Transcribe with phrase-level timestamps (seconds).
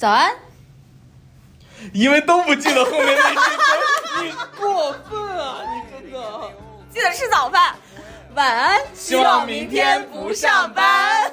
[0.00, 0.34] 早安，
[1.92, 5.60] 因为都不记得后面那句歌，你过分啊！
[5.74, 6.52] 你真的。
[6.88, 7.76] 记得吃早饭。
[8.34, 11.30] 晚安，希望明天不上班。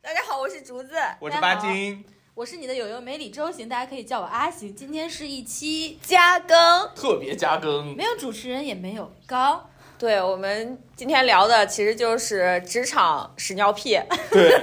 [0.00, 2.02] 大家好，我是竹子，我是巴金，
[2.32, 4.74] 我是你的友友梅里周行，大家可以叫我阿行。
[4.74, 6.56] 今天是一期加更，
[6.96, 9.69] 特别加更，没有主持人，也没有高。
[10.00, 14.00] 对我们今天聊的其实就是职场屎尿屁，
[14.30, 14.58] 对，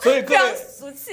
[0.00, 1.10] 所以各非常位俗气。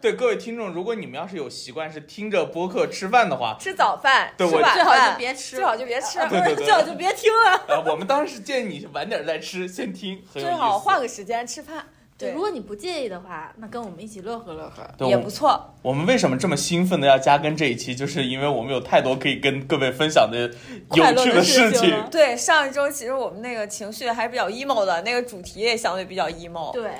[0.00, 7.64] 对各位听众，如果你们要是有习惯是听着播客吃饭的话，吃早饭，对我吃晚最好饭就别吃最好就别吃，对对对最好就别听了。
[7.66, 10.44] 呃，我们当时建议你晚点再吃，先听，最。
[10.52, 11.84] 好换个时间吃饭，
[12.18, 14.88] 对，如果你不介意的话，那跟我们一起乐呵乐呵。
[14.96, 15.74] 对也不错。
[15.82, 20.50] 我们为什么这么兴奋的要加更这一期，就是因为我们有太多可以跟各位分享的
[20.88, 21.72] 快乐的有趣的事情。
[21.72, 26.72] 事情了对，上一周其实我们那个情绪还是比较 emo 的，那个主题也相对比较 emo。
[26.72, 26.90] 对，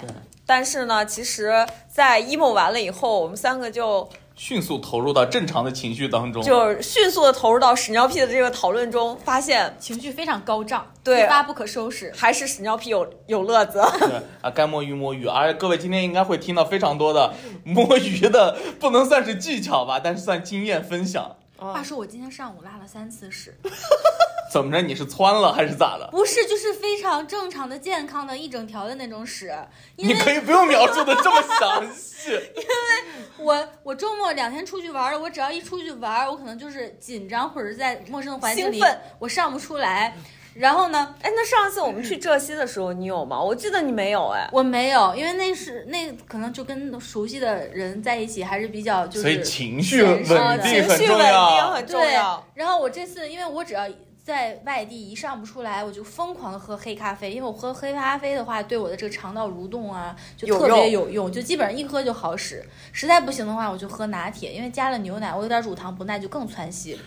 [0.45, 6.43] 但是呢，其实，在 emo 完了以后，我们三个就迅速投入到正常的情绪当中。
[6.43, 12.13] 就是迅速的投入到屎尿屁的这个讨论中，发现情绪非常高涨，对一发不可收拾。
[12.15, 13.81] 还是屎尿屁有有乐子。
[13.99, 17.33] 对啊，该摸鱼摸鱼，而且各位今天应该会听到非常多的
[17.65, 21.37] 摸鱼的，不能算是技巧吧，但是算经验分享。
[21.57, 23.55] 话说我今天上午拉了三次屎，
[24.53, 24.81] 怎么着？
[24.83, 26.09] 你是窜了还是咋的？
[26.11, 29.53] 不是，就是非常正常的、健康的一整条的那种屎。
[29.97, 32.31] 你可以不用描述的这么详细。
[32.57, 38.81] 因为我我周末两天出去玩了，我只要一出去玩，我可能就是紧张或者是在陌生的环境里，
[39.19, 40.17] 我上不出来。
[40.59, 43.39] 然后呢，哎，那上次我们去浙西的时候，你有吗？
[43.41, 44.49] 我记得你没有哎。
[44.53, 51.71] 我没有，因为那是那可能就跟熟悉的人在一起还是比较就是所以情绪稳定很情绪稳定重要。
[51.73, 52.43] 很重对要。。
[52.55, 53.87] 然后我这次，因为我只要
[54.25, 62.65] 在外地一上不出来，我就疯狂的喝黑咖啡，因为我喝黑咖啡的话，对我的这个肠道蠕动啊，就特别有用，就基本上一喝就好使。
[62.93, 66.99] 实在不行的话，我就喝拿铁，因为加了牛奶，我有点乳糖不耐，就更窜稀。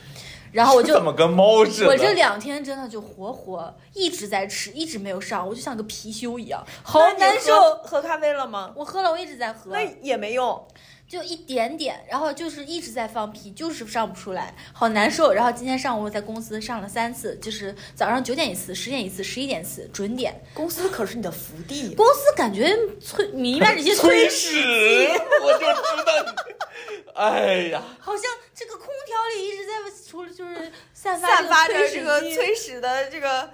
[0.51, 1.87] 然后我就怎么跟猫似的？
[1.89, 7.55] 我这两天真的就活活一直在吃，一直没有上，我就像个貔貅一样，好难受。
[7.55, 8.71] 喝喝咖啡了吗？
[8.75, 9.71] 我喝了，我一直在喝。
[9.71, 10.65] 那也没用。
[11.09, 15.33] 就一点点，然后就是一直在放屁，就是上不出来，好难受。
[15.33, 20.39] 然后今天上午我在公司上了三次，就是早上九点一次，十点一次，十一点一次，准点。
[20.53, 21.95] 公司可是你的福地。
[21.95, 25.07] 公司感觉催弥漫着一些催屎，屎，
[25.41, 25.65] 我就知
[26.05, 27.13] 道你。
[27.15, 29.71] 哎呀，好像这个空调里一直在
[30.07, 33.49] 除了就是散发散发着这这个个催屎的这个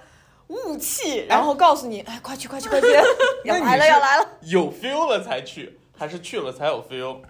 [0.48, 2.86] 雾气，然后告诉你，哎，快去快去快去，
[3.44, 4.28] 要来了要来了。
[4.42, 7.22] 有 feel 了才去，还是去了才有 feel？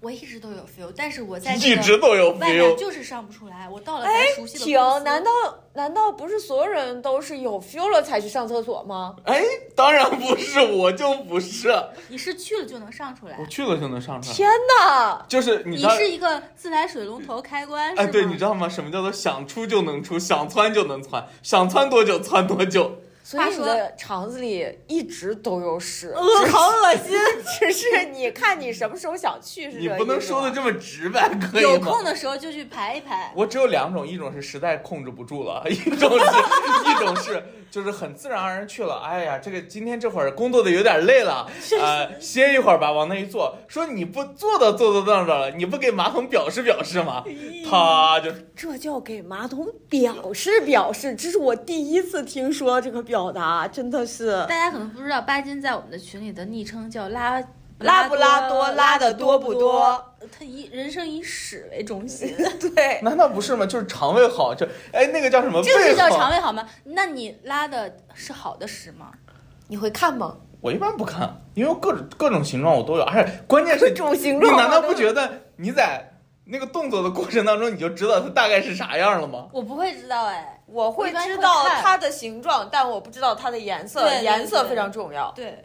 [0.00, 2.74] 我一直都有 feel，但是我在这一直都有外面 feel。
[2.76, 3.68] 就是上不出来。
[3.68, 5.30] 我到了哎咱熟，悉的停公司，，难道
[5.74, 9.14] 难道不是所有人都是有 feel 了才去上厕所吗？
[9.24, 9.44] 哎，
[9.76, 11.74] 当然不是，我就不是，
[12.08, 13.46] 你是去了就能上出来我？
[13.46, 14.34] 去了就能上出来。
[14.34, 15.24] 天哪！
[15.28, 18.66] 就是你，你是一个自来水龙头开关，哎，对，你知道吗？
[18.68, 22.92] 什么叫做想出就能出，想窜就能窜，想窜多久窜多久。
[23.30, 26.20] 所以你的肠子里一直都有屎，呃，
[26.50, 27.16] 好恶心。
[27.60, 31.78] 只是你看你什么时候想去是这个你不能说的这么直白，可以有？
[31.78, 33.32] 空的时候就去排一排。
[33.36, 38.96] 我只有两种，一种是实在控制不住了，一种是，一种是就是很自然而然去了。
[39.04, 41.46] 哎呀，这个今天这会儿工作的有点累了，
[41.80, 43.56] 呃，歇一会儿吧，往那一坐。
[43.68, 47.24] 说你不坐到坐到那儿了，你不给马桶表示表示吗？
[47.70, 57.40] 他就这叫给马桶表示表示，这是我第一次听说这个表达，真的是大家可能不知道，巴金在我们的群里的昵称叫拉
[57.80, 60.04] 拉不拉多，拉的多不多？
[60.38, 62.36] 他以人生以屎为中心，
[62.74, 63.64] 对，难道不是吗？
[63.64, 65.60] 就是肠胃好，就哎那个叫什么？
[65.64, 66.66] 这是叫肠胃好吗？
[66.84, 69.10] 那你拉的是好的屎吗？
[69.68, 70.36] 你会看吗？
[70.60, 76.12] 我一般不看，因为各种各种形状我都有，而且关键是各种形状你难道不觉得你在
[76.44, 79.48] 那个动作的过程当中，你就知道它大概是啥样了吗？
[79.52, 85.32] 我不会知道哎，我会知道它的形状，但我不知道它的颜色，颜色非常重要。
[85.34, 85.64] 对。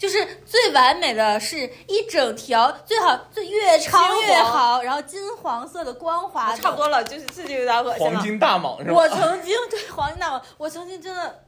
[0.00, 8.14] 就是最完美的是一整条，最好最越长越好，然后金黄色的光滑的，差不多了，就是这就有点恶心了。
[8.14, 8.94] 黄金大蟒是吧？
[8.94, 11.44] 我曾经对黄金大蟒，我曾经真的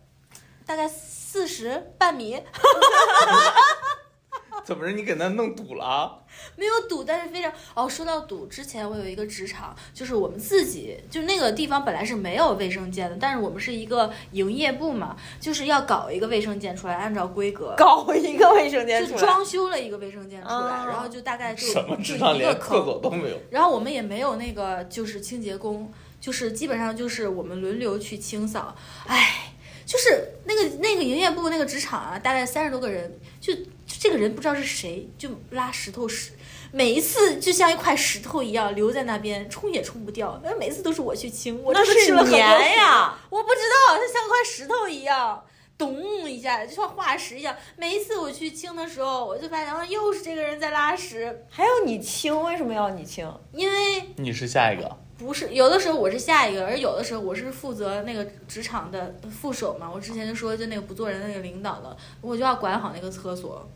[0.67, 2.35] 大概四十半米，
[4.65, 4.93] 怎么着？
[4.93, 6.13] 你给那弄堵了啊？
[6.57, 7.89] 没有堵，但是非常哦。
[7.89, 17.75] 说到堵，之前我有一个职场，就是我们自己，就那个地方本来是没有卫生间的，但是我们是一个营业部嘛，就是要搞一个卫生间出来，按照规格。
[17.77, 23.37] 搞一个卫生间出来，就装修了一个卫生间出来，啊然后就大概就什么就职场一个连厕所坑，都没有？
[23.51, 28.75] 然后我们也没有那个就是清洁工，就是基本上就是我们轮流去清扫，
[29.07, 29.53] 唉，
[29.85, 33.63] 就是那个那个营业部那个职场啊，大概三十多个人，就就
[33.99, 36.33] 这个人不知道是谁，就拉石头屎，
[36.73, 40.41] 每一次就像一块石头一样留在那边，冲也冲不掉。
[40.45, 43.19] 那每次都是我去清，我那真的吃了很多是黏呀。
[43.31, 45.45] 我不知道，它像块石头一样，
[45.77, 47.55] 咚一下，就像化石一样。
[47.77, 53.31] 每一次我去清的时候，我就发现，啊，又是这个人在拉屎，还要你清，为什么要你清？
[53.53, 59.91] 因为你是下一个，不是有的时候我是下一个，而有的时候我是负责那个职场的副手嘛。
[59.93, 63.69] 我之前就说，就那个不做人的那个领导了，我就要管好那个厕所。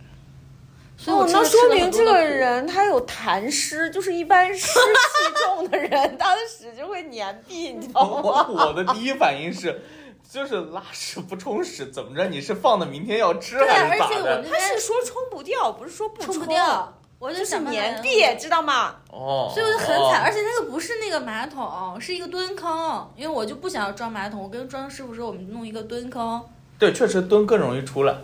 [0.99, 8.47] 所以我哦，那说明这个人他有痰湿，就是一般湿气重的人， 他的屎就会粘闭，你知道吗？
[8.51, 9.83] 我的第一反应是，
[10.29, 12.27] 就是拉屎不冲屎，怎么着？
[12.29, 14.43] 你是放的明天要吃对，还是咋而且我？
[14.51, 18.97] 他是说冲不掉，不是说不冲不掉，我就就是想办法黏闭，知道吗？
[19.13, 26.43] 哦，所以我就很哦惨，而且那个不是那个马桶，是一个蹲坑，因为我就不想要装马桶，我跟装师傅说我们弄一个蹲坑，
[26.79, 28.15] 对，确实蹲更容易出来。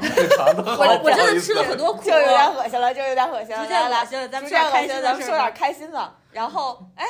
[0.00, 3.64] 我我真的吃了很多苦就，有点恶心了，就有点恶心了。
[3.68, 6.14] 来来咱们说点开心咱们说点开心的。
[6.32, 7.04] 然后，哎，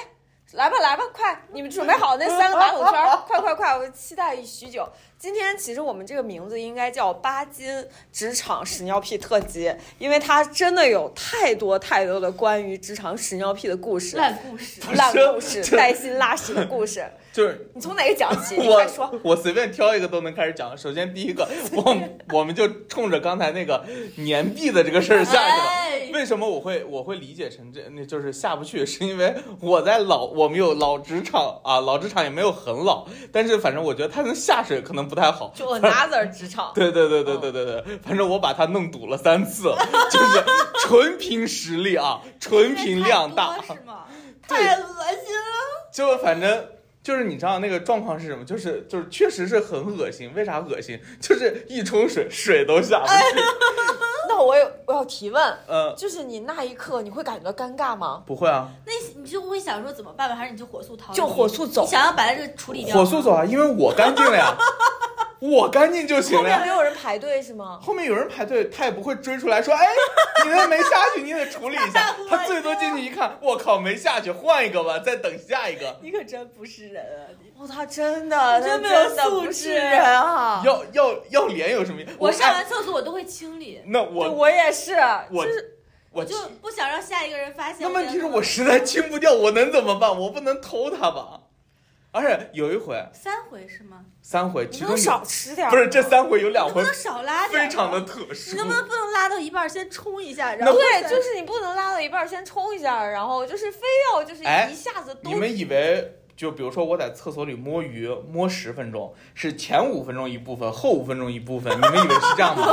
[0.52, 3.76] 来吧来吧，快，你们准备好那三个马桶圈，快快快！
[3.76, 4.88] 我期待许久。
[5.18, 14.80] 今天其实我们这个名字应该叫巴金职场屎尿屁特辑，因为它真的有太多太多的关于职场屎尿屁的故事、烂故事。
[14.94, 17.04] 烂故事、带薪拉屎的故事。
[17.36, 18.56] 就是你从哪个讲起？
[18.66, 20.74] 我我随便挑一个都能开始讲。
[20.76, 21.46] 首先第一个，
[21.76, 21.98] 我
[22.32, 23.84] 我们就冲着刚才那个
[24.14, 25.64] 年币的这个事儿下去了。
[25.68, 28.86] 哎为什么我会我会理解成这那就是下不去？
[28.86, 35.52] 是因为我在老我们有老职场啊，老职场也没有很老，但是反正我觉得他能下水可能不太好。
[35.54, 36.72] 就 another 职场。
[36.74, 39.64] 对对对对对对对，反正我把它弄堵了三次，
[40.10, 40.42] 就是
[40.86, 43.60] 纯凭实力啊， 纯凭量大。
[43.60, 44.04] 是吗？
[44.48, 45.90] 太恶心了。
[45.92, 46.66] 就反正
[47.06, 48.44] 就是你知道那个状况是什么？
[48.44, 50.28] 就是就是确实是很恶心。
[50.34, 50.98] 为啥恶心？
[51.20, 53.12] 就是一冲水，水都下不去。
[54.28, 58.22] 那我有我要提问，嗯、就是你那一刻你会感觉到尴尬吗？
[58.26, 61.16] 不会啊，那你就会想说怎么办吧，还是你就火速逃离？
[61.16, 62.96] 就火速走你想要把这个处理掉。
[62.96, 63.32] 火速走。
[63.32, 64.56] 啊，因为我干净了呀，
[65.40, 66.76] 我干净就行了呀后面没。
[66.76, 67.78] 有人排队是吗？
[67.82, 69.86] 后面有人排队，他也不会追出来说：“哎，
[70.44, 72.14] 你那没下去，你得处理一下。
[72.30, 75.98] ”他最多进去一看，我靠，没下去，换一个吧，再等下一个。
[76.02, 77.28] 你可真不是人啊！
[77.42, 80.62] 你哦，他真的，真没他有素质的不是人啊！
[80.66, 82.10] 要要要脸有什么用？
[82.18, 84.92] 我上哎完厕所我都会清理，那我我也是，
[85.30, 85.78] 我就是
[86.10, 87.76] 我我就不想让下一个人发现。
[87.80, 90.18] 那问题是我实在清不掉，我能怎么办？
[90.18, 91.40] 我不能偷他吧？
[92.12, 94.04] 而且有一回三回是吗？
[94.22, 97.64] 三回，其中有你能少吃点儿不是这三回有两回能不能少拉点儿？
[97.68, 103.80] 非常的特殊你能不能不能拉到一半儿先冲一下，然后对，就是你不能拉到一半儿先冲一下，然后就是非
[104.12, 112.66] 要就是哎一下子都你们以为就比如说我在厕所里摸鱼摸十分钟，是前五分钟一部分，后五分钟一部分，你们以为是这样吗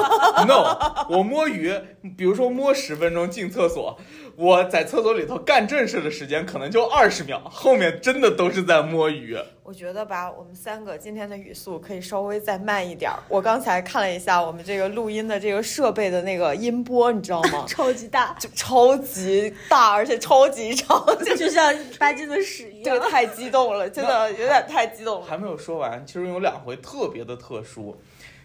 [0.46, 1.74] ？No，我摸鱼，
[2.18, 3.98] 比如说摸十分钟进厕所，
[4.36, 9.38] 我在厕所里头干正事的时间可能就二十秒，后面真的都是在摸鱼。
[9.62, 13.18] 我觉得吧，我们三个今天的语速可以稍微再慢一点儿。
[13.30, 17.64] 我刚才看了一下我们这个录音的这个设备的那个音波，你知道吗？
[17.70, 22.84] 超级大，就 超级大，而且超级长， 就就像巴金的屎一样。
[22.84, 25.26] 这个太激动了，真的有点太激动了。
[25.26, 27.96] 还没有说完，其中有两回特别的特殊，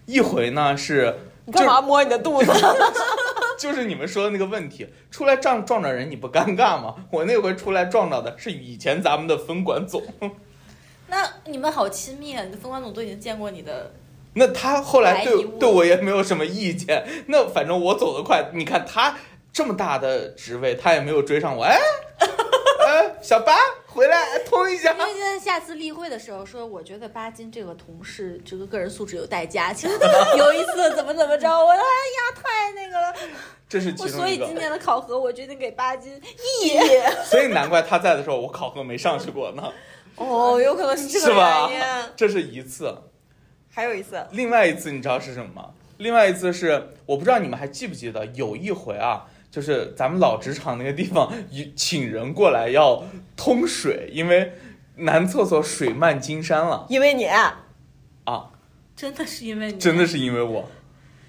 [0.08, 1.14] 一回呢是
[1.44, 2.50] 你干嘛摸你的肚子？
[3.60, 6.94] 就是你们说的那个问题，出来撞撞着人你不尴尬吗？
[7.10, 10.02] 我那回出来撞着的是以前咱们的分管总，
[11.08, 12.42] 那你们好亲密啊！
[12.42, 13.92] 你的分管总都已经见过你的，
[14.32, 19.14] 那他后来对对我也没有什么意见，那反正我走得快，你看他
[19.52, 21.76] 这么大的职位，他也没有追上我，哎，
[22.88, 23.54] 哎，小八
[23.86, 24.98] 回来通一下因。
[24.98, 29.90] 为今天下次例会的时候说，我觉得巴金这个同事这个个人素质有待加强。
[29.90, 33.14] 有一次怎么怎么着，我说哎呀太那个了，
[33.68, 36.78] 这是我其中一个所以今，年的考核我决定给巴金一。
[37.26, 39.70] 所以难怪他在的时候我考核没上去过呢，
[40.16, 42.10] 哦，有可能是这个原因。
[42.16, 42.96] 这是一次。
[43.70, 45.70] 还有一次，另外一次你知道是什么吗？
[45.98, 53.04] 另外一次是我不知道你们还记不记得，有一回啊，就是咱们老职场那个地方，有请人过来要
[53.36, 54.52] 通水，因为
[54.96, 57.64] 男厕所水漫金山了因为你啊，
[58.94, 60.68] 真的是因为你，真的是因为我，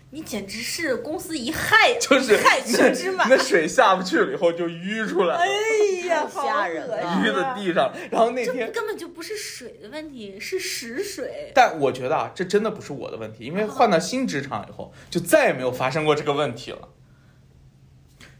[0.09, 3.27] 你简直是公司一害， 就是害群之马。
[3.27, 7.93] 那水下不去了以后就淤出来了，哎呀， 好吓人淤在地上。
[8.09, 11.51] 然后那这天，根本就不是水的问题，是屎水。
[11.53, 16.89] 但我觉得啊，这真的不是我的问题，因为换到新职场以后，就再也没有发生过这个问题了，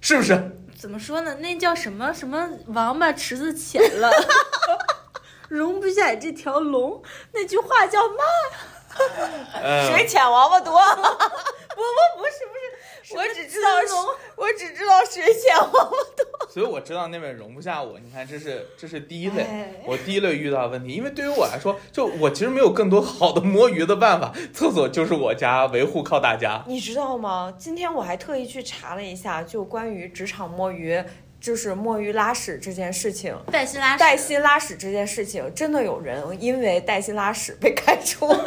[0.02, 0.56] 是不是？
[0.78, 1.36] 怎么说呢？
[1.42, 4.10] 那叫什么什么王八池子浅了，
[5.50, 7.04] 容不下这条龙。
[7.34, 8.16] 那句话叫嘛？
[9.62, 10.80] 呃，水浅王八多。
[10.80, 12.69] 不不不是不是，
[13.16, 16.48] 我只知道龙我只知道水浅王八多。
[16.50, 18.00] 所以我知道那边容不下我。
[18.00, 20.94] 你看，这是这是第一类，哎我第一类遇到的问题。
[20.94, 26.64] 因为对于我来说，就我其实没有更多好的摸鱼的办法，厕所就是我家，维护靠大家。
[26.68, 27.54] 你知道吗？
[27.58, 31.04] 今天我还特意去查了一下，就关于职场摸鱼，
[31.40, 33.36] 就是摸鱼拉屎这件事情。
[33.52, 38.28] 带薪拉屎，带薪拉屎这件事情，真的有人因为带薪拉屎被开除。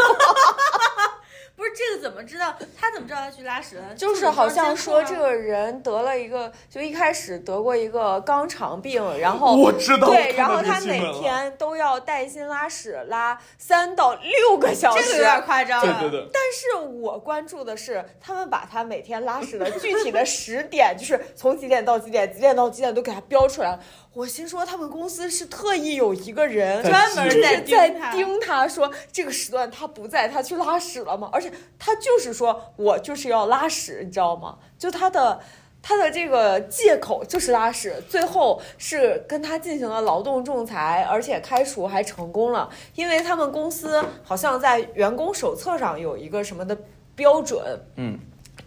[1.63, 2.57] 不是这个怎么知道？
[2.79, 3.95] 他怎么知道他去拉屎了？
[3.95, 5.43] 就是好像说这个。
[5.43, 15.03] 人得了一个，就一开始得过一个肛肠病，然后我知道，对，然后他每天都要带薪拉屎，拉三到六个小时。
[15.03, 16.01] 这个有点夸张了。
[16.01, 23.81] 对对对，但是我关注的是，他们把他每天拉屎的具体的时点，就是从几点到几点，几点到几点都给他标出来了。
[24.15, 31.29] 我心说，他们公司是特意有一个人专门在就是在盯他盯他说这个时段他不在，他去拉屎了吗？
[31.33, 34.59] 而且他就是说我就是要拉屎，你知道吗？
[34.79, 35.41] 就他的。
[35.85, 46.79] 他的这个借口就是拉屎，最后是跟他进行了劳动仲裁，而且开除还成功了，因为他们公司好像在员工手册上有一个什么的
[47.17, 47.61] 标准，
[47.97, 48.17] 嗯，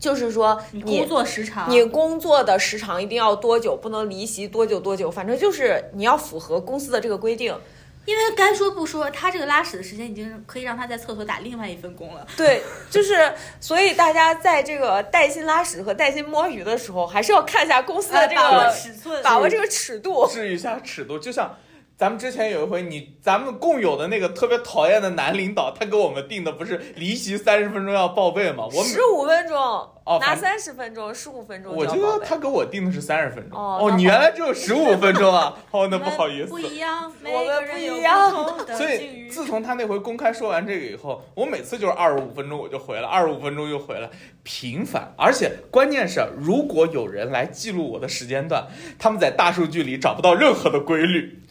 [0.06, 7.58] 就是说你你工作时长，你工作的时长一定要多久，不能离席多久多久，反正就是你要符合公司的这个规定。
[8.06, 12.24] 因为该说不说，他这个拉屎的时间已经可以让他在厕所打另外一份工了。
[12.38, 20.28] 对，就是 所以大家在这个带薪拉屎和带薪摸鱼的时候，还是要看一下公司的这把握个尺寸，把握这个尺度。
[20.32, 21.58] 治一下尺度，就像。
[21.98, 28.66] 咱们之前有一回，你咱们共有的那个特别讨厌的男领导，他给我们定的不是离席三十分钟要报备吗？
[28.66, 32.02] 我每十五分钟，哦，拿三十分钟，十五分钟我就报备。
[32.02, 33.58] 觉得他给我定的是三十分钟。
[33.58, 35.58] 哦哦，你原来只有十五分钟啊？
[35.72, 36.60] 哦，那不好意思不。
[36.60, 38.90] 一样，每我们不个人有一样的 所。
[38.92, 44.10] 以自从他那回公开说完这个以后，我每次就是二十五分钟我就回来，二十五分钟又回来，
[44.44, 45.14] 频繁。
[45.18, 48.68] 而且关键是，如果有人来记录我的时间段，
[49.00, 51.42] 他们在大数据里找不到任何的规律。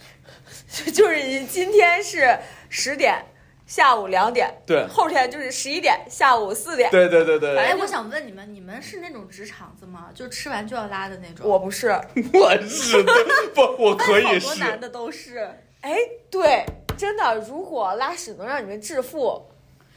[0.92, 2.36] 就是你今天是
[2.68, 3.24] 十点，
[3.64, 6.90] 下午两点，对，后天就是十一点，下午四点。
[6.90, 10.08] 对对对对哎，我想问你们，你们是那种直肠子吗？
[10.14, 11.48] 就吃完就要拉的那种？
[11.48, 11.88] 我不是，
[12.34, 14.60] 我是对不，我 可以是好多是。
[14.60, 15.48] 男的都是。
[15.82, 15.96] 哎，
[16.30, 16.64] 对，
[16.96, 19.46] 真的，如果拉屎能让你们致富，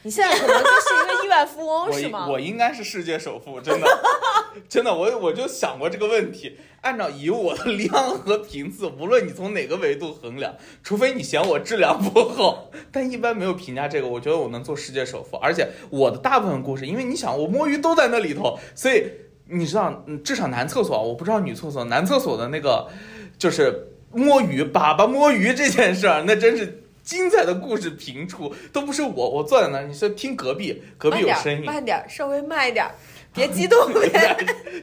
[0.08, 2.30] 你现在可能就是一个亿万富翁，是吗？
[2.30, 3.86] 我应该是世界首富，真的，
[4.70, 6.58] 真的，我我就想过这个问题。
[6.80, 14.08] 按照以我的量和频次，无论你从哪个维度衡量，除非你嫌我质量不好，但一般没有评价这个。
[14.08, 19.04] 我觉得我能做世界首富，而且我的大部分故事，因为你想，我摸鱼都在那里头，所以
[19.50, 22.88] 你知道，嗯至少男厕所，我不知道女厕所，男厕所的那个
[23.38, 26.84] 就是摸鱼粑粑摸鱼这件事儿，那真是。
[27.08, 32.92] 精彩的故事频出，都不是我，我坐在那儿，你说听隔壁，隔壁有声音，慢点儿，稍微慢一点儿，
[33.34, 33.80] 别激动。
[33.96, 34.38] 别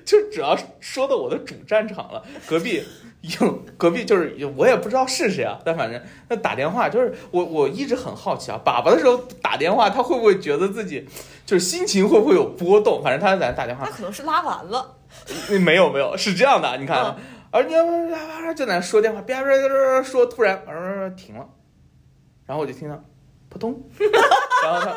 [0.07, 2.83] 就主要说到我的主战场了，隔壁
[3.21, 6.01] 有隔壁就是我也不知道是谁啊，但反正
[6.31, 11.07] 那打电话就是我我一直很好奇啊，粑粑的时候打电话，他会不会觉得自己
[11.45, 13.03] 就是心情会不会有波动？
[13.03, 13.85] 反正他在那打电话。
[13.85, 14.97] 他，可能是拉完了，
[15.61, 16.97] 没有没有是这样的，你看。
[16.97, 17.17] 啊，
[17.51, 17.85] 而你就
[18.55, 21.47] 在那说电话，叭叭叭说，突然呃停了，
[22.47, 23.05] 然后我就听到
[23.49, 23.83] 扑通，
[24.63, 24.97] 然后他。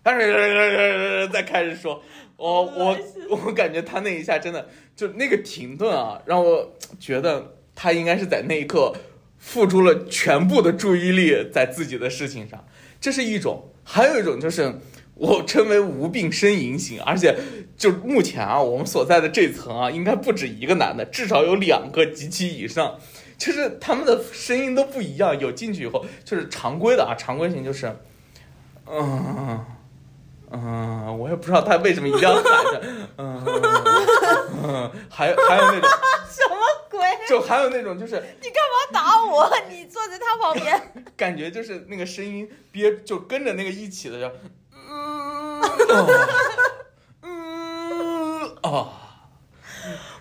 [0.00, 2.02] 但是再开始说，
[2.36, 2.96] 我我
[3.28, 4.66] 我感觉他那一下真的
[4.96, 8.94] 就那个停顿啊，让我觉得他应该是在那一刻
[9.36, 12.64] 付出了全部的注意力在自己的事情上，
[12.98, 14.76] 这是一种，还有一种就是
[15.14, 17.36] 我称为无病呻吟型，而且
[17.76, 22.98] 就目前啊，我们所在的这层啊，应该不止一个男的，至少有两个及其以上，
[23.38, 27.96] 就是他们的声音都不一样，有进去以后就是常规的啊，常规型就是，
[28.86, 29.64] 嗯。
[30.50, 32.82] 嗯，我也不知道他为什么一定要喊着，
[33.18, 33.44] 嗯，
[34.64, 35.90] 嗯还有还有那种，
[36.26, 36.56] 什么
[36.88, 37.00] 鬼？
[37.28, 39.46] 就还有那种就是你干嘛打我？
[39.68, 41.04] 你坐在他旁边。
[41.18, 44.32] 感觉就是那个声音憋，就跟着那个一起的，就，
[44.72, 45.60] 嗯，
[47.20, 48.90] 嗯，哦，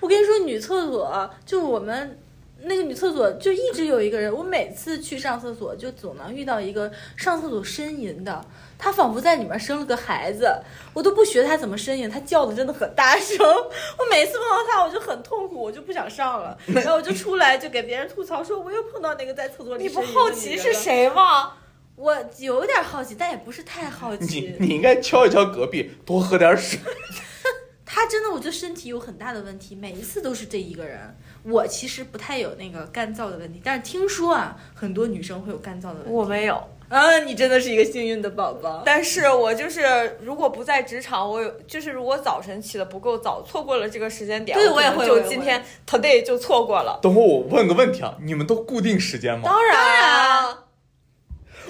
[0.02, 2.20] 我跟你说，女厕所就我们
[2.64, 8.44] 那个女厕所就一直有一个人，我每次去上厕所就总能遇到一个上厕所呻吟的，
[8.78, 10.52] 他仿佛在里面生了个孩子，
[10.94, 20.74] 我都不学他怎么呻吟，他叫的真的很大声，我每次碰到他我就很痛苦，我就不想上了，然后我就出来就给别人吐槽说，我又碰到那个在厕所里你不好奇是？
[20.74, 21.54] 谁吗？
[21.96, 24.56] 我有点好奇，但也不是太好你奇。
[24.60, 26.80] 你应该敲一敲隔壁，多喝点水。
[27.84, 31.18] 他真的，我觉得身体有很大的问题，每一次都是这一个人。
[31.50, 36.10] 我其实不太有那个干燥的问题，但是听说啊，很多女生会有干燥的问题。
[36.10, 38.84] 我没有，啊，你真的是一个幸运的宝宝。
[38.86, 47.00] 但是我就是如果不在职场，我有就是如果早晨起的不够早，错过了这个时间点，对我也会我也会就今天 today 就错过了。
[47.01, 49.44] 等会儿我问个问题啊，你们都固定时间吗？
[49.46, 50.66] 当然啊，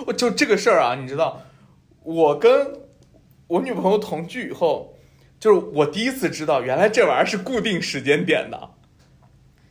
[0.08, 1.44] 我就这个事儿啊，你知道，
[2.04, 2.82] 我跟
[3.46, 4.96] 我女朋友同居以后，
[5.40, 8.72] 就是我第一次知道，原来这玩意儿是固定时间点的。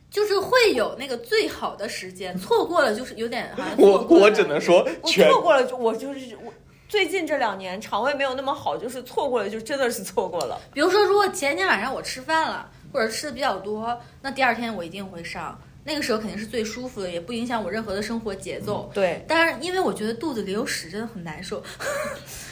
[0.09, 6.53] 就是会有那个最好的时间，错过了就是有点好像我错过了我只能说我错过了就我就是我。
[6.89, 10.57] 最近这两年肠胃没有那么好，就是错过了，就真的是错过了。
[10.73, 15.59] 比如说，如果前一天晚上我吃饭了，或者吃的比较多，那第二天我一定会上。
[15.83, 18.89] 那个时候肯定是最舒服的，也不影响我任何的生活节奏。
[18.93, 21.61] 对，但是因为我觉得肚子里有屎真的很难受，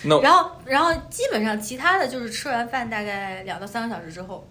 [0.04, 4.46] 那然后然后基本上其他的就是吃完饭大概两到三个小时之后，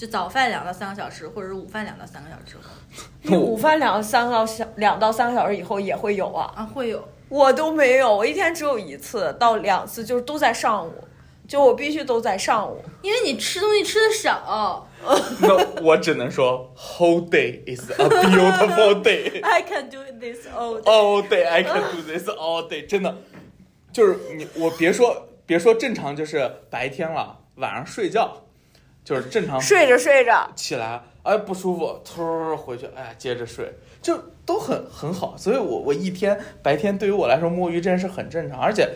[0.00, 2.70] 就早饭两到三个小时，或者是午饭两到三个小时后
[3.20, 7.06] 你午饭两三个小两到三个小时以后也会有啊，啊会有。
[7.28, 11.04] 我都没有，我一天只有一次到两次，就是都在上午，
[11.46, 12.82] 就我必须都在上午。
[13.02, 14.88] 因为你吃东西吃的少
[15.42, 19.40] 那我只能说，whole day is a beautiful day。
[19.44, 20.84] I can do this all day。
[20.84, 23.14] All day I can do this all day，真的，
[23.92, 28.44] 就是你我别说别说正常，就是白天了，晚上睡觉，
[29.10, 35.34] 就是正常睡着睡着，起来，哎不舒服，突儿回去，哎接着睡，就都很很好。
[35.36, 38.88] 所以我我一天白天对于我来说摸鱼这件事很正常，而且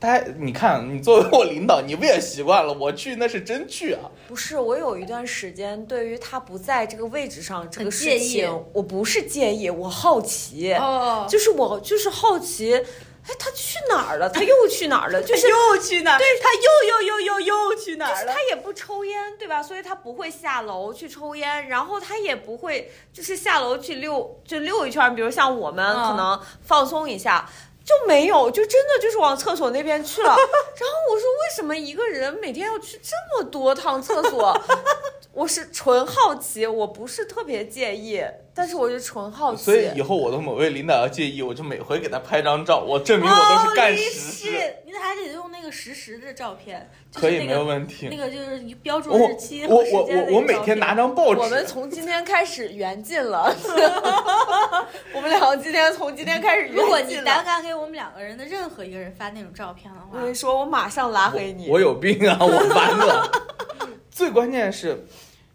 [0.00, 2.72] 大家你看，你作为我领导，你不也习惯了？
[2.72, 4.10] 我去那是真去啊。
[4.26, 12.80] 不是我有一段时间对于他不在这个位置上这个事情，我不是介意，我好奇，哦，就是我就是好奇，
[13.28, 14.28] 哎，他去哪儿了？
[14.28, 15.22] 他又去哪儿了？
[15.22, 16.18] 就是又去哪儿？
[16.18, 18.42] 对，他又又又又又去哪儿了就是他？
[18.50, 19.62] 也不抽烟，对吧？
[19.62, 25.14] 所以他不会下楼去抽烟，然后他也不会就是下楼去溜，就溜一圈。
[25.14, 27.48] 比如像我们嗯可能放松一下。
[27.82, 30.28] 就没有，就真的就是往厕所那边去了。
[30.28, 34.56] 然后我说，为什么一个人每天要去这么多趟厕所？
[35.32, 38.22] 我是纯好奇，我不是特别介意，
[38.60, 39.64] 但是我就纯好奇。
[39.64, 48.08] 所以以后我的某位领导要介意，我就每回给他拍张照，我证明我都是干实事，是，你还得用那个实时的照片，就是可以没有那个问题。
[48.10, 53.50] 那个就是标注日期我我和时间的我我每天拿张报纸，我们从今天开始缘尽了。
[55.14, 56.82] 我们两个今天从今天开始缘尽了。
[56.82, 61.66] 如果你胆敢给我们两个人的任何一个人发那种照片的话我，跟你说，我马上拉黑你。
[61.66, 62.36] 我我有病啊！
[62.38, 63.30] 我完了。
[64.12, 65.06] 最关键是，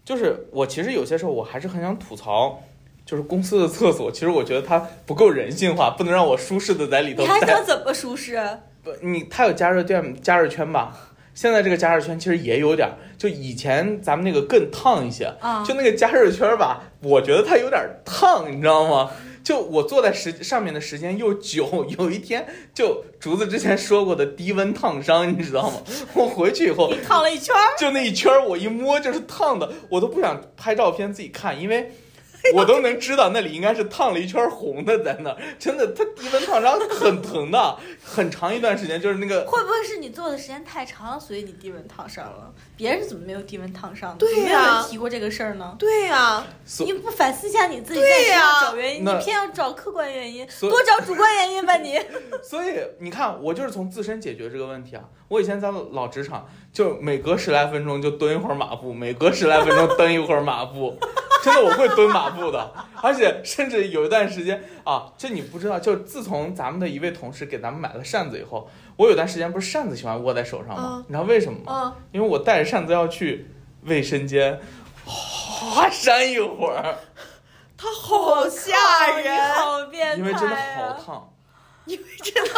[0.03, 2.59] 就是我其实有些时候我还是很想吐槽，
[3.05, 7.39] 就是公司的厕所，其实我觉得它不够人性化，不能让我舒适的在里头你还。
[7.41, 8.39] 想怎么舒适？
[8.83, 11.11] 不，你它有加热垫、加热圈吧？
[11.33, 19.11] 现在这个加热圈其实也有点儿，就以前咱们那个更烫一些，啊就那个加热圈吧，我觉得它有点儿烫，你知道吗？
[19.43, 25.77] 就我坐在时上面的时间又久，有一天就竹子之前说过的低温烫伤，你知道吗？
[26.15, 31.91] 我回去以后你烫了一圈，就那一圈儿，我一摸就是烫的，我都不想拍照片自己看，因为
[32.53, 39.45] 我都能知道那里应该是烫了一圈红的在那儿，真的，它低温烫伤很疼的，很长一段时间就是那个。
[39.45, 42.53] 会不会是你做的时间太长，所以你低温烫伤了？
[42.77, 44.19] 别人怎么没有低温烫伤的？
[44.19, 45.75] 对呀没有人提过这个事儿呢。
[45.79, 51.99] 对呀、所你不反思一下你自己，对呀找原因，你偏要找客观原因，多找主观原因吧你。
[52.43, 55.03] 所以你看，我就是从自身解决这个问题啊。
[55.27, 60.95] 我以前在老职场，就每隔十来分钟就蹲一会儿马步，每隔十来分钟蹲一会儿马步，
[61.45, 62.71] 真的我会蹲马步的。
[63.01, 70.91] 而且甚至有一段时间啊，这你不知道，就自从咱们的一位同事给咱们买了扇子以后，我有段时间不是扇子喜欢握在手上吗？
[70.95, 71.93] 嗯你知道为什么吗？
[71.95, 73.47] 嗯，因为我带着扇子要去
[73.83, 74.59] 卫生间，
[75.05, 76.95] 哗扇一会儿，
[77.77, 79.53] 它好吓人。
[79.53, 80.15] 好变态、啊！
[80.17, 81.29] 因为真的好烫。
[81.85, 82.49] 因为真的，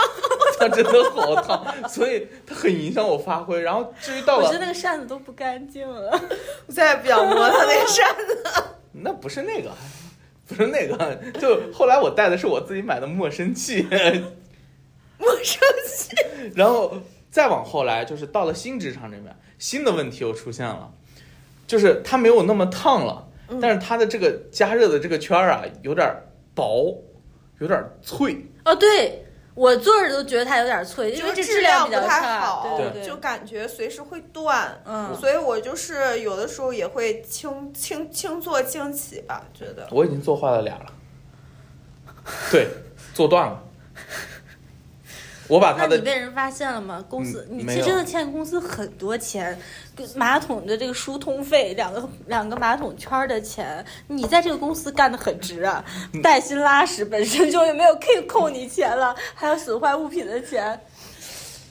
[0.59, 3.61] 它真的好烫，所以它很影响我发挥。
[3.61, 6.11] 然后至于到了我觉得那个扇子都不干净了。
[6.67, 8.43] 我再也不想摸它那个扇子。
[8.93, 9.71] 那不是那个，
[10.47, 13.83] 不是那个，就后来我带的是我自己买的陌生器，
[15.17, 16.15] 陌生器。
[16.55, 16.97] 然后
[17.29, 20.89] 再往后来就是到了新职场这边，新的问题又出现了，
[21.67, 26.15] 就是它没有那么烫了，嗯但是它的这个加热的这个圈儿啊有点
[26.55, 26.97] 薄，
[27.59, 28.45] 有点脆。
[28.65, 32.39] 哦，对我坐着都觉得它有点脆，因为这质量不太。
[32.39, 34.79] 好，对对就感觉随时会断。
[34.85, 39.87] 嗯所以我就是有的时候也会轻轻轻坐轻起吧，觉得。
[39.91, 40.93] 我已经坐坏了俩了，
[42.51, 42.67] 对，
[43.13, 43.63] 坐断了。
[45.47, 47.03] 我把他的那你被人发现了吗？
[47.09, 49.57] 公司，你其实真的欠公司很多钱，
[50.15, 55.83] 马桶的这个疏通费，两个两个马桶圈儿的钱，你在这个公司干的很值啊。
[56.13, 60.79] 嗯 带薪拉屎本身就没有可以扣你钱了，还有损坏物品的钱，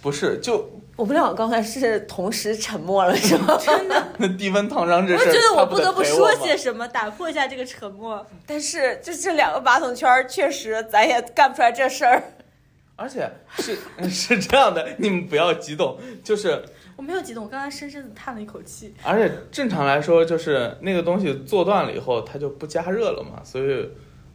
[0.01, 3.59] 不是就我们俩刚才是同时沉默了，是吗？
[3.63, 8.25] 真的 那低温烫伤这我事我，觉得我不得不说些什么，打破一下这个沉默。
[8.47, 12.23] 但是就这两个马桶圈儿，确实咱也干不出来这事儿。
[12.97, 13.77] 而且是
[14.09, 16.63] 是这样的，你们不要激动，就是
[16.97, 18.95] 我没有激动，我刚才深深的叹了一口气。
[19.03, 23.89] 而且正常来说，就是那个东西做断了以后，它就不加热了嘛，所以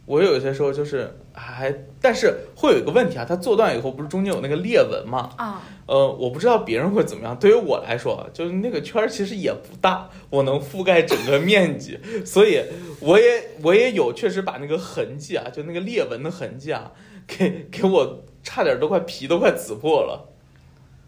[0.06, 5.30] 我有些时候就是还，但是会有一个问题啊，它做断以后不是中间有那个裂纹嘛？
[5.36, 12.62] 啊，呃，我不知道别人会怎么样，对于我来说，就是那个圈儿其实也不大，我能覆盖整个面积，所以
[13.00, 16.92] 我也我也有确实把那个痕迹啊，就那个裂纹的痕迹啊，
[17.26, 20.28] 给给我差点都快皮都快紫破了，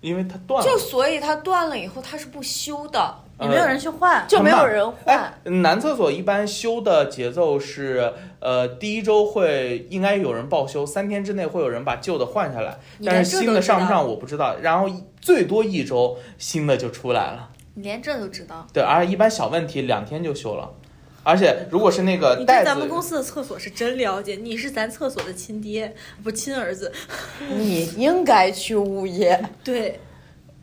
[0.01, 0.70] 因为它断了。
[0.70, 4.25] 就所以它断了以后，它是不修的，也没有人去换。
[4.29, 5.16] 就没有人换。
[5.16, 14.57] 哎，男厕所一般修的节奏是，呃，第一周会应该有人报修，三天之内会有人把旧的换下来，但是新的上不上我不知道。
[14.61, 14.88] 然后
[15.20, 18.66] 最多一周新的就出来了，你连这都知道？
[18.73, 20.70] 对，而一般小问题两天就修了，
[21.25, 26.93] 而且如果是那个你对咱们，公司的厕所是真了解，你是咱厕所的亲爹，不亲儿子。
[27.57, 29.43] 你应该去物业。
[29.65, 29.99] 对，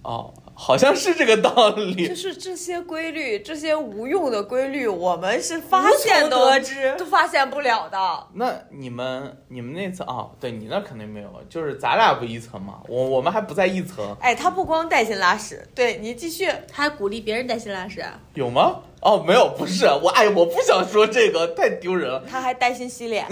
[0.04, 0.32] 哦，
[0.64, 2.14] 好像是这个道理就。
[2.14, 7.98] 是这些规律，这些无用的规律，我们是发现得知都发现不了的。
[8.36, 16.48] 那你们你们那次啊、对你那肯定没有，就是咱俩不一层嘛，我我们还不在一层，哎，他不光带薪拉屎，对你继续。
[16.72, 18.20] 他还鼓励别人带薪拉屎啊。
[18.36, 18.82] 有吗？
[19.02, 22.24] 哦，没有，不是我，哎，我不想说这个，太丢人了。
[22.30, 23.26] 他还带薪洗脸，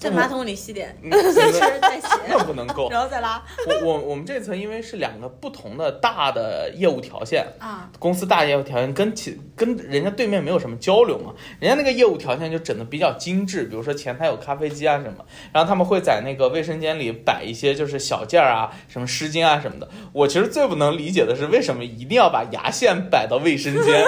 [0.00, 2.88] 在马桶里洗脸，嗯 先吃再洗，那不能够。
[2.90, 7.90] 然后再拉 我我我们这层因为是两个不同的大的业务条线，啊。
[7.98, 19.86] 公司大业务条线跟其跟人家对面没有什么交流嘛，人家那个业务条线就整的比较精致，比如说前台有咖啡机啊什么，然后他们会在那个卫生间里摆一些就是小件儿啊，什么湿巾啊什么的。
[20.14, 24.02] 我其实最不能理解的是为什么一定要把牙线摆到卫生间。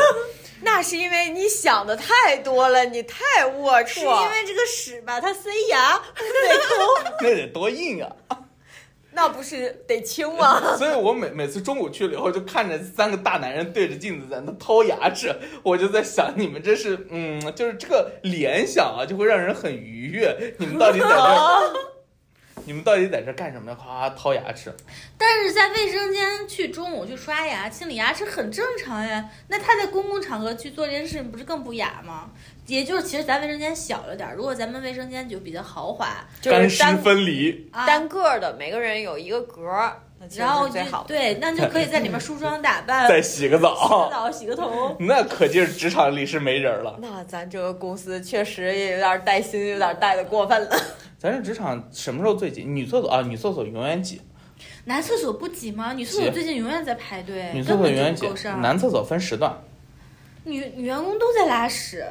[0.62, 3.86] 那是因为你想的太多了，你太龌龊。
[3.86, 7.10] 是因为这个屎吧，它塞牙，得抠。
[7.20, 8.38] 那得多硬啊！
[9.14, 10.58] 那不是得清吗？
[10.78, 20.54] 所以我每每次中午去了以后，就看着三个大男人对着镜子在那掏牙齿，我就在想，你们这是嗯，就是这个联想啊，就会让人很愉悦。
[20.58, 21.74] 你们到底在这儿？
[22.64, 23.76] 你们到底在这儿干什么呀？
[23.80, 24.72] 夸掏牙齿，
[25.18, 29.28] 但是在卫生间去中午去刷牙、清理牙齿很正常呀。
[29.48, 32.30] 那他在公共场合去做这件事情，不是更不雅吗？
[32.66, 37.68] 也就是其实咱卫生间小了点儿，如果咱们卫生间就比较豪华干湿就是单分离。
[37.72, 40.00] 啊，单个儿的，每个人有一个格儿，
[40.36, 40.68] 然后。
[41.08, 44.96] 对，那就可以在里面梳妆打扮，再洗个澡洗个澡，澡、洗个头。
[45.00, 46.96] 那可劲儿职场里是没人了。
[47.00, 50.70] 那咱这个公司确实也有点带薪，有点带的过分了。
[51.22, 52.64] 咱这职场什么时候最挤？
[52.64, 54.20] 女厕所啊，女厕所永远挤，
[54.86, 55.92] 男厕所不挤吗？
[55.92, 58.26] 女厕所最近永远在排队，女厕所永远挤。
[58.60, 59.56] 男厕所分时段，
[60.42, 62.04] 女女员工都在拉屎，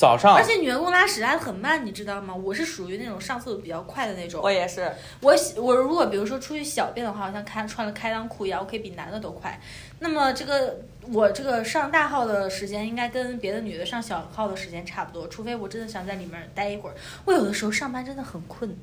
[0.00, 2.34] 早上而且女员工拉屎拉的很慢，你知道吗？
[2.34, 4.40] 我是属于那种上厕所比较快的那种。
[4.42, 9.60] 我也是，我喜我如果比如说出去小便的话，好像开穿了开裆裤一样，我可以比男的都快。
[9.98, 10.80] 那么这个
[11.12, 16.94] 我这个上大号的时间应该跟别的女的上小号的时间差不多，除非我真的想在里面待一会儿。
[17.26, 18.74] 我有的时候上班真的很困，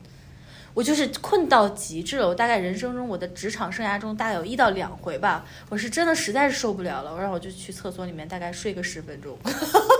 [0.75, 2.27] 我就是困到极致了。
[2.27, 9.35] 我大概人生中我的职场生涯中大概有一到两回吧，我是真的实在是受不了了，我让我就去厕所里面大概睡个十分钟。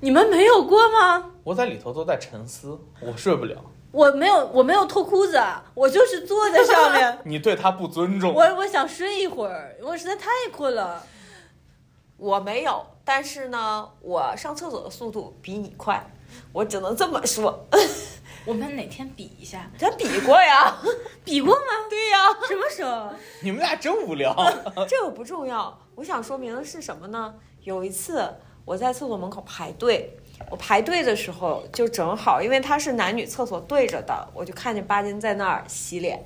[0.00, 1.32] 你们没有过吗？
[1.42, 3.56] 我在里头都在沉思，我睡不了。
[3.90, 5.42] 我没有，我没有脱裤子，
[5.74, 7.18] 我就是坐在上面。
[7.24, 8.32] 你对他不尊重。
[8.32, 11.02] 我我想睡一会儿，我实在太困了。
[12.16, 16.04] 我没有，但是呢，我上厕所的速度比你快，
[16.52, 17.66] 我只能这么说。
[18.44, 19.68] 我们哪天比一下？
[19.78, 20.76] 咱比过呀，
[21.24, 21.60] 比过吗？
[21.90, 23.10] 对呀，什么时候？
[23.42, 24.34] 你们俩真无聊。
[24.88, 25.76] 这个不重要。
[25.96, 27.34] 我想说明的是什么呢？
[27.62, 28.34] 有一次
[28.68, 30.14] 我在厕所门口排队，
[30.50, 36.22] 我排队的时候就正好，因为它是男女厕所对着的，我就看见巴金在那儿洗脸。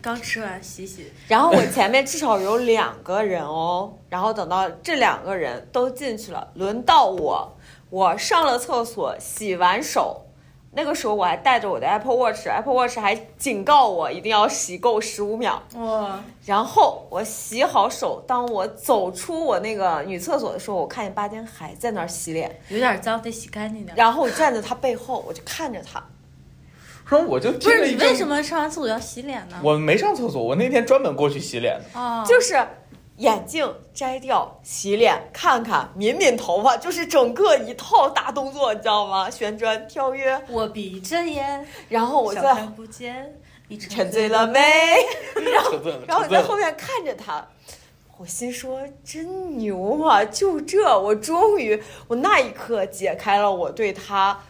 [0.00, 7.56] 刚吃完洗洗，然后我前面至少有两个人哦，然后等到这两个人都进去了，轮到我，
[7.90, 10.26] 我上了厕所，洗完手，
[10.72, 15.60] 那个时候我还带着我的 Apple Watch，Apple Watch 还警告我一定要洗够十五秒。
[15.74, 23.96] 哇，然后我洗好手，当我走出我那个女厕所的时候，我看见巴金还在那儿洗脸，有点脏，得洗干净点。
[23.96, 26.00] 然后我站在他背后，我就看着他，
[27.04, 29.56] 说我就不是听了一为什么上完厕所要洗脸呢？
[29.64, 31.98] 我没上厕所，我那天专门过去洗脸的。
[31.98, 32.54] 啊，就是
[33.20, 39.28] 眼镜摘掉、洗脸、看看、抿抿头发，就是整个一套大动作，你知道吗？
[39.28, 44.58] 旋转、跳跃，我闭着眼，然后我在看不见，你 沉醉了没？
[45.52, 47.46] 然后扯醉了你在后面看着他，
[48.16, 50.24] 我心说真牛啊！
[50.24, 54.40] 就这，我终于，我那一刻解开了我对他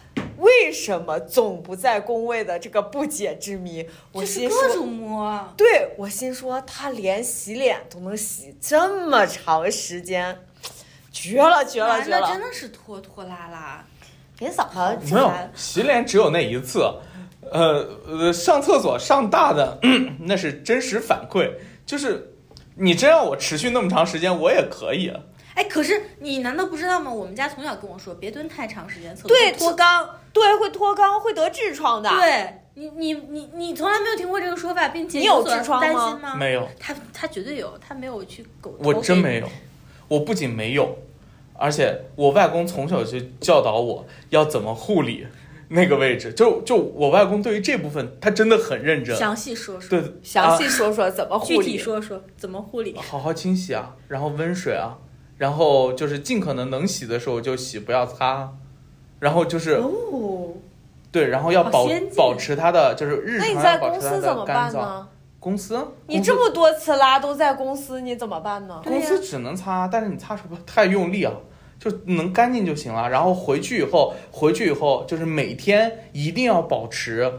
[0.41, 3.87] 为什么总不在工位的这个不解之谜。
[4.11, 5.53] 我就是心说，各种摸。
[5.55, 10.35] 对我心说，他连洗脸都能洗这么长时间，
[11.11, 12.41] 绝了，绝了，绝了真！
[12.41, 13.85] 的是拖拖拉拉，
[14.37, 16.79] 别扫他，没有洗脸只有那一次，
[17.51, 19.79] 呃呃，上厕所上大的、
[20.25, 21.51] 那是真实反馈，
[21.85, 22.33] 就是
[22.75, 25.13] 你真让我持续那么长时间，我也可以。
[25.55, 27.11] 哎，可是你难道不知道吗？
[27.11, 30.07] 我们家从小跟我说，别蹲太长时间厕所，对脱肛。
[30.33, 32.09] 对，会脱肛，会得痔疮的。
[32.09, 36.35] 对你，你，你，你从来没有听过这个说法，并且你有痔疮吗担心吗？
[36.35, 38.73] 没有，他他绝对有，他没有去狗。
[38.79, 39.49] 我真没有。
[40.07, 40.97] 我不仅没有，
[41.53, 45.27] 而且我外公从小就教导我要怎么护理
[45.67, 49.13] 那个位置，就就我外公对于这部分他真的很认真。
[49.15, 51.65] 详细说说，对，详细 说说怎么护理。
[51.65, 52.95] 具体说说怎么护理。
[52.97, 54.97] 好好清洗啊，然后温水啊，
[55.41, 58.47] 然后就是尽可能能洗的时候就洗，不要擦，
[59.17, 60.53] 然后就是、哦，
[61.11, 64.73] 对，然后要保保持它的就是日常那你在要保持它公司怎么的干燥。
[64.73, 65.07] 办呢？
[65.39, 68.83] 公司你这么多次拉都在公司，你怎么办呢？
[68.85, 71.33] 公司只能擦，但是你擦时不太用力啊，
[71.79, 73.09] 就能干净就行了。
[73.09, 77.33] 然后回去以后，回去以后就是每天一定要保持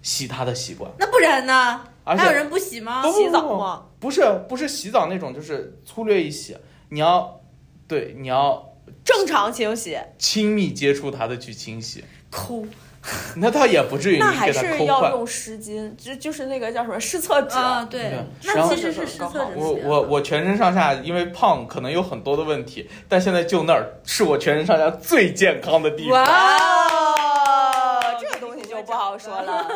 [0.00, 1.82] 洗它的习惯，那不然呢？
[2.04, 3.02] 而且还有人不洗吗？
[3.02, 3.82] 不洗澡吗？
[4.00, 6.56] 不是不是洗澡那种，就是粗略一洗，
[6.88, 7.40] 你要
[7.88, 8.72] 对你要
[9.04, 12.64] 正常清洗，亲密接触它的去清洗，抠。
[13.36, 14.84] 那倒也不至于那你给它还是抠坏。
[14.84, 17.56] 要用湿巾，就就是那个叫什么湿厕纸。
[17.56, 18.00] 啊，对。
[18.00, 26.20] 对，那然后其实是湿厕纸我我我全身上下因为胖，可能有很多的问题，但现在就那儿是我全身上下最健康的地方。
[26.20, 27.15] 哇哦，
[28.86, 29.66] 不好说了。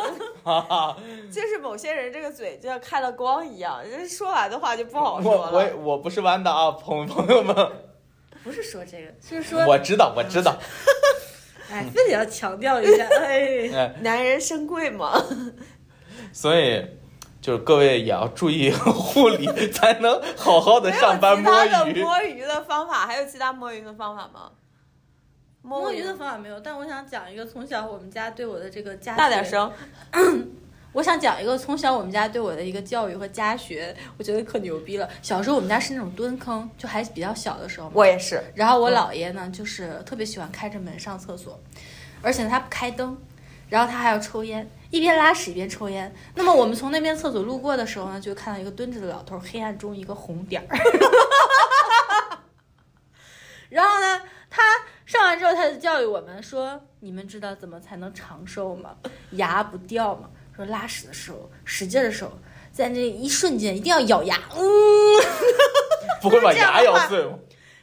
[0.43, 0.97] 哈哈，
[1.31, 5.53] 就是某些人这个嘴就像开了光一样，人说完的话就不好说了。
[5.53, 7.55] 我我不是弯的啊，朋朋友们，
[8.43, 10.57] 不是说这个，就是说，我知道我知道，
[11.71, 15.13] 哎，非得要强调一下，哎，哎，男人身贵嘛，
[16.33, 16.87] 所以
[17.41, 22.03] 就是各位也要注意护理，才能好好的上班摸鱼。
[22.03, 24.51] 摸鱼的方法，还有其他摸鱼的方法吗？
[25.63, 29.71] 摸鱼的方法没有，但我想讲一个从小我们家对我的这个家大点声。
[30.93, 35.09] 我想讲一个从小我们家对我的一个教育和家学，我觉得可牛逼了。
[35.23, 37.89] 小时候我们家是那种蹲坑，就还比较小的时候。
[37.95, 41.61] 我也是，然后我姥爷呢，就是特别喜欢开着门上厕所，
[42.23, 43.17] 而且呢他不开灯，
[43.69, 46.13] 然后他还要抽烟，一边拉屎一边抽烟。
[46.35, 50.77] 那么我们从那边厕所路过的时候呢，就看到一个蹲着的老头，黑暗中一个红点儿。
[53.71, 54.61] 然后呢，他
[55.11, 58.95] 上完之后，他就教育我们说：“你们知道怎么才能长寿吗？
[59.33, 60.31] 牙不掉吗？
[60.55, 62.31] 说拉屎的时候使劲的时候，
[62.71, 64.63] 在那一瞬间一定要咬牙，嗯，
[66.23, 67.37] 不会把牙咬碎吗？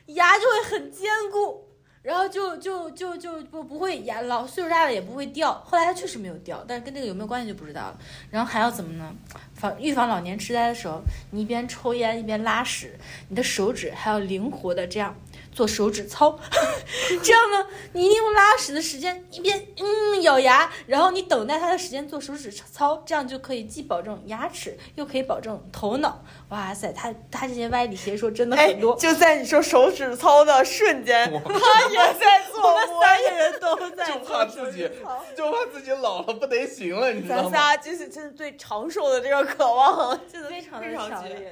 [0.05, 1.67] 牙就会很坚固，
[2.01, 5.53] 然后就就就就不不会牙老岁数大了也不会掉。
[5.65, 7.99] 后来他确实没有掉，但是跟这个有没有关系就不知道了。
[8.31, 9.13] 然后还要怎么呢？
[9.53, 15.13] 防预防老年痴呆的时候，你一边抽烟一边拉屎，你的手指还要灵活的这样
[15.57, 16.37] 做手指操，
[17.23, 26.23] 这样呢，你利用拉屎的时间一边嗯咬牙，然后你等待他的时间做手指操，这样就可以既保证牙齿，又可以保证头脑。
[26.49, 34.87] 哇塞，他他这些歪理邪说真的哎很多。，就在你说手指操的瞬间，他也在做我们三个人都在做就怕自己
[35.35, 37.51] 就怕自己老了不得行了，你知道吗咱？
[37.51, 41.51] 仨就是真的对长寿的这个渴望，真的非常的非常强烈。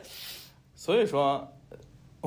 [0.75, 1.54] 所以说，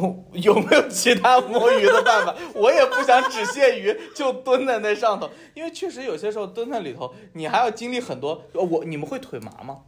[0.33, 2.35] 有没有其他摸鱼的办法？
[2.55, 8.43] 我也不想只限于就蹲在那上头，因为确实有些时候蹲在里头，你还要经历很多。
[8.55, 9.79] 我你们会腿麻吗？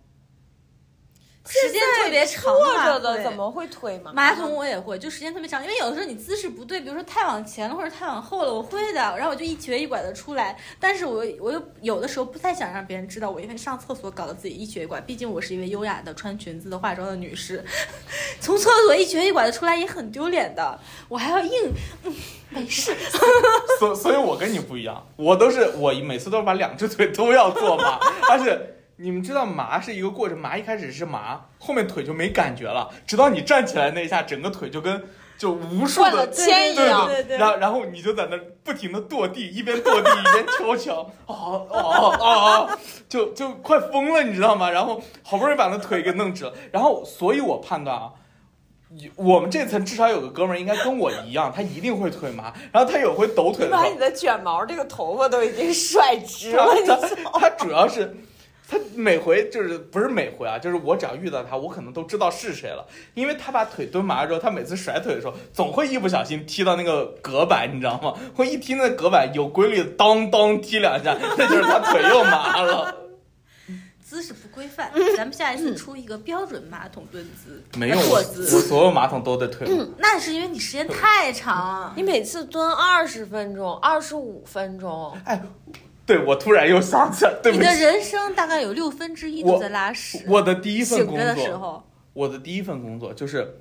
[1.51, 4.13] 时间特别长坐嘛着的怎么会腿麻？
[4.13, 17.65] 马桶我也会，就时间特别长，因为有的时候你姿势不对，比如说太往前了或者太往后了，我会的，然后我就一瘸一拐的出来，但是我我又有的时候不太想让别人知道我因为上厕所搞得自己一瘸一拐，毕竟我是一位优雅的穿裙子的化妆的女士，
[18.41, 21.73] 从厕所一瘸一拐的出来也很丢脸的，我还要硬，
[22.05, 22.15] 嗯，
[22.51, 22.95] 没事，
[23.79, 27.99] 所所以，我跟你不一样，我都是我每次都是把两只腿都要做嘛，
[28.31, 35.03] 而且你们知道麻是一个过程，麻一开始是麻，后面腿就没感觉了，直到你站起来那一下，整个腿就跟
[35.39, 36.29] 就无数的。
[36.29, 37.07] 铅一样。
[37.07, 44.69] 对对然后然后你就在那不停的跺地，一边跺地一边敲墙，哦哦哦哦，就就快疯了，你知道吗？
[44.71, 48.13] 然后好不容易把那腿给弄直了，然后所以我判断啊，
[49.17, 57.09] 我们这层至少有个哥们儿应该跟我一样，他一定会腿麻，然后他有回抖腿的时候你把你，的卷毛这个头发都已经甩直了， 你知道吗？
[57.33, 58.15] 他他主要是。
[58.71, 68.15] 他每回就是不是每回啊，就是我只要遇到他，我可能都知道是谁了，因为他把腿蹲麻了之后，他每次甩腿的时候，总会一不小心踢到那个隔板，你知道吗？
[68.37, 72.97] 会一踢那隔板，有规律的当当踢两下， 那就是他腿又麻了。
[74.01, 78.61] 姿势不规范，咱们下一次出一个标准马桶蹲姿，没有，我我坐姿。
[78.63, 79.95] 所有马桶都得腿嗯。
[79.99, 81.93] 那是因为你时间太长。
[81.97, 85.41] 你每次蹲二十分钟、二十五分钟，哎，
[86.11, 90.25] 对我突然又想起来，对你的，人生大概有六分之一都在拉屎。
[90.27, 93.61] 我的第一份工作，候，我的第一份工作就是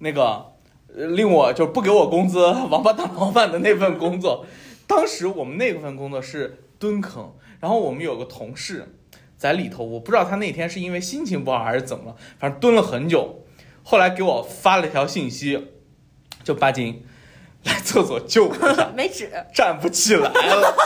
[0.00, 0.52] 那个
[0.94, 4.44] 呃令我就不给我工资、王八蛋老板的那份工作。
[4.86, 8.94] 当时我们那份工作是蹲坑，然后我们有个同事
[9.38, 13.42] 在里头，我不知道他那天是因为心情不好还是怎么了，反正蹲了很久。
[13.82, 15.68] 后来给我发了一条信息，
[16.44, 17.06] 就巴金
[17.64, 19.32] 来厕所救我一下， 没纸。
[19.54, 20.76] 站不起来了。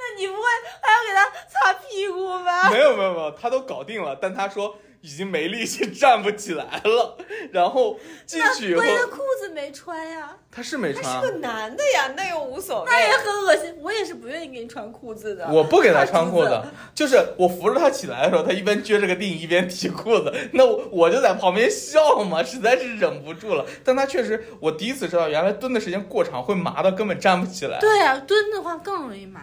[0.00, 0.42] 那你不会
[0.82, 2.70] 还要给他擦屁股吗？
[2.70, 7.16] 没有没有没有，他都搞定了，但他说已经没力气站不起来了。
[7.50, 12.86] 然后进去以后关，键裤子没穿呀，他是没穿啊他是，个男的呀，那又无所谓。
[12.88, 13.74] 那也很恶心。
[13.80, 15.48] 我也是不愿意给你穿裤子的。
[15.50, 16.62] 我不给他穿裤子子，
[16.94, 23.64] 就是我扶着他起来的时候，他一边撅着个腚 一边提裤子，那我我就在旁边笑嘛，实在是忍不住了。
[23.84, 27.78] 但他确实，我第一次知道原来蹲的时间过长会麻到根本站不起来。
[27.80, 29.40] 对呀、蹲的话更容易麻。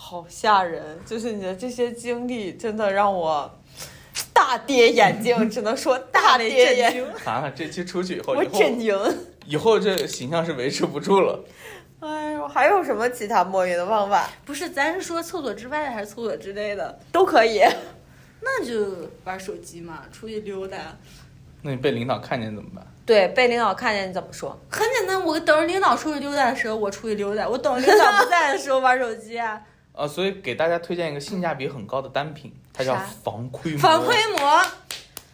[0.00, 0.96] 好吓人！
[1.04, 3.52] 就是你的这些经历，真的让我
[4.32, 7.12] 大跌眼镜，只能说大跌眼，震惊。
[7.26, 8.96] 完了，这期出去以后，我震惊。
[9.44, 11.44] 以后这形象是维持不住了。
[11.98, 14.30] 哎呦，还有什么其他摸鱼的方法？
[14.46, 16.98] 不是，咱是说厕所之外的还是厕所之内的？
[17.10, 17.60] 都可以。
[18.40, 20.78] 那就玩手机嘛，出去溜达。
[21.60, 22.86] 那你被领导看见怎么办？
[23.04, 24.58] 对，被领导看见你怎么说？
[24.70, 29.60] 很简单，我等着领导出去溜达的时候，我出去溜达；我等领导不在的时候玩手机啊。
[29.98, 33.80] 呃，所以给大家推荐一个性价比很高的单品，它叫防窥膜。
[33.80, 34.62] 防窥膜，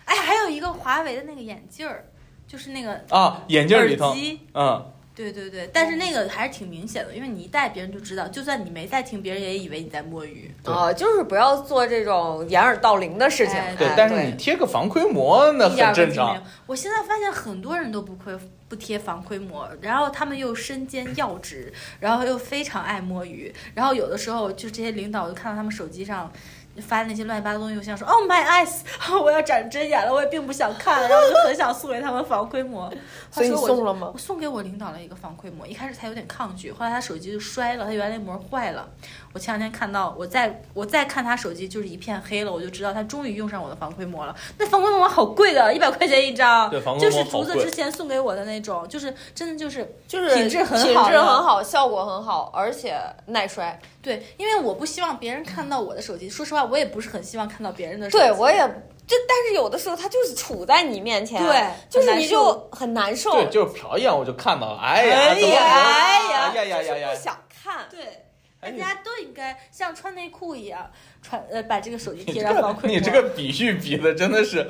[0.06, 2.02] 哎，还有一个华为的那个眼镜儿，
[2.48, 4.40] 就是那个啊，眼镜里头耳，机。
[4.54, 4.82] 嗯，
[5.14, 10.50] 对对对，但是那个还是挺明显的，因为你一戴，别人就知道，就算你没戴听，别人也以为你在摸鱼。
[10.64, 13.56] 对啊、就是不要做这种掩耳盗铃的事情。
[13.56, 16.42] 哎对，哎但是你贴个防窥膜那很正常。
[16.64, 18.34] 我现在发现很多人都不窥
[18.74, 26.32] 不贴防窥膜，然后他们又身兼要职，然后又非常爱摸鱼，然后有的时候就这些领导，就看到他们手机上。
[26.80, 28.80] 发那些乱七八糟东西，我想说，Oh my eyes，
[29.22, 32.92] 我要长针眼了，我也并不想看， 然后就很想送给他们防窥膜。
[33.30, 34.18] 所以你话说我送了吗我？
[34.18, 38.88] 送给我领导了一个防窥膜，一开始他有点抗拒，后来他手机就摔了，他原来膜坏了。
[39.32, 44.34] 我前两天看到，我再我再看他手机就是一片黑了，我就知道他终于用上我的防窥膜了。
[44.58, 53.78] 那防窥膜好贵的，一百块钱一张，对防窥就是竹子之前送给我的那种，就是真的就是就是品质很好品质很好，效果很好，而且耐摔。
[54.04, 58.22] 对，因为我不希望别人看到我的手机，说实话，我也不是很希望看到别人的手机。
[58.22, 58.58] 对我也
[59.06, 63.32] 就，但是有的时候他就是处在你面前，对就是你就很难受。
[63.32, 67.22] 对，就是瞟一眼我就看到了，哎呀，哎呀，哎哎呀，呀呀呀呀不！
[67.22, 67.86] 想看。
[67.90, 68.26] 对，
[68.60, 70.90] 大家都应该像穿内裤一样
[71.22, 72.94] 穿呃把这个手机贴上防窥膜。
[72.94, 74.66] 你这个比喻比的真的是，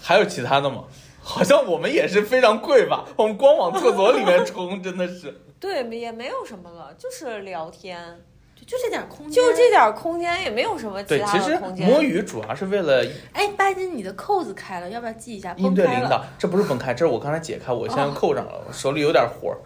[0.00, 0.84] 还有其他的吗？
[1.24, 5.40] 好像我们也是非常贵吧，我们光往厕所里面冲，真的是。
[5.60, 8.20] 对，也没有什么了，就是聊天，
[8.66, 9.72] 就就这点空间，就这。
[9.72, 11.88] 点空间，也没有什么其对，他其实的空间。
[11.88, 15.54] 摸鱼主要是为了哎，巴金，你的扣子开了，要不要系一下？
[15.56, 15.88] 应崩开了。
[15.90, 19.56] 对领导，这不是崩开，这是我刚才解开，我现在哦扣上了，我手里有点活儿，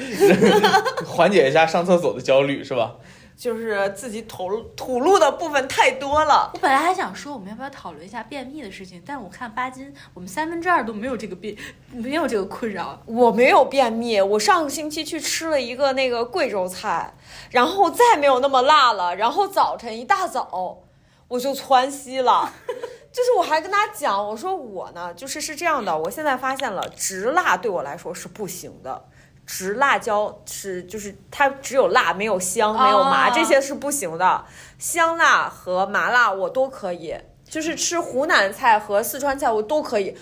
[1.04, 2.94] 缓解一下上厕所的焦虑，是吧？
[3.36, 6.50] 就是自己吐露吐露的部分太多了。
[6.54, 11.56] 我本来还想说我们要不要讨论一下便秘的事情，但是我看巴金，我们三分之二都没有这个便，
[11.90, 13.02] 没有这个困扰。
[13.06, 17.14] 我没有便秘，我上个星期去吃了一个那个贵州菜，
[17.50, 20.82] 然后再没有那么辣了，然后早晨一大早
[21.28, 22.52] 我就窜稀了。
[23.14, 29.04] 就是我还跟他讲，我说我呢，就是是这样的，我现在发现了，直辣对我来说是不行的。
[29.46, 34.44] 直辣椒是就是它只有辣没有香没有麻、哦这些是不行的，
[34.78, 37.14] 香辣和麻辣我都可以，
[37.48, 40.16] 就是吃湖南菜和四川菜我都可以，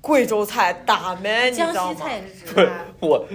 [0.00, 1.94] 贵州菜打没你知江道吗？
[1.94, 2.72] 西菜也是直对辣。
[3.00, 3.26] 我，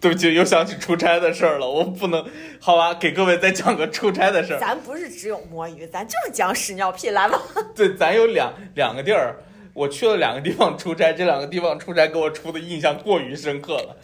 [0.00, 2.24] 对不起，又想起出差的事儿了，我不能，
[2.60, 4.58] 好吧，给各位再讲个出差的事儿。
[4.58, 7.40] 咱不是只有摸鱼，咱就是讲屎尿屁，来吧。
[7.76, 9.36] 对，咱有两两个地儿，
[9.74, 13.96] 我去了两个地方出差，这两个地方出差给我出的印象过于深刻了。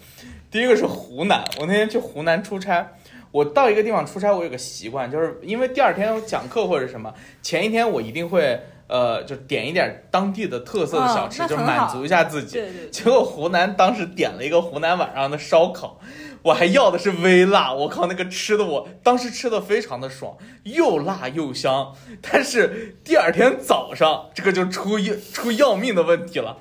[0.53, 2.87] 第一个是湖南，我那天去湖南出差，
[3.31, 12.59] 我到一个地方出差，我有个习惯，就是因为第二天有讲课或者什么，前一天我一定会呃，就点一点当地的特色的小吃，就满足一下自己。
[12.59, 15.99] 对对对，结果湖南当时点了一个湖南晚上的烧烤，
[16.43, 21.95] 我还要的是微辣，我靠，那个吃的我当时吃的非常的爽，又辣又香。
[22.21, 26.59] 但是第二天早上，这个就出一出要命的问题了，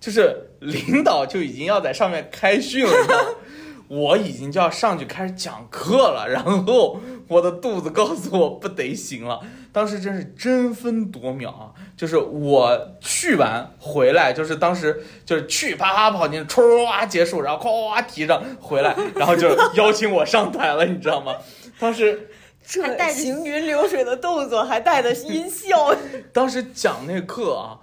[0.00, 3.28] 就是领导就已经要在上面开训了，你知道吗？
[3.88, 9.40] 我已经就要上去开始讲课了，然后我的肚子告诉我不得行了。
[9.72, 11.72] 当时真是争分夺秒啊！
[11.96, 21.34] 就是我去完回来，就是当时就是去啪啪跑进去，唰结束，然后咵提上回来，然后就邀请我上台了，你知道吗？
[21.78, 22.28] 当时
[22.66, 25.94] 这还带着行云流水的动作，还带着音效，
[26.32, 27.78] 当时讲那课啊，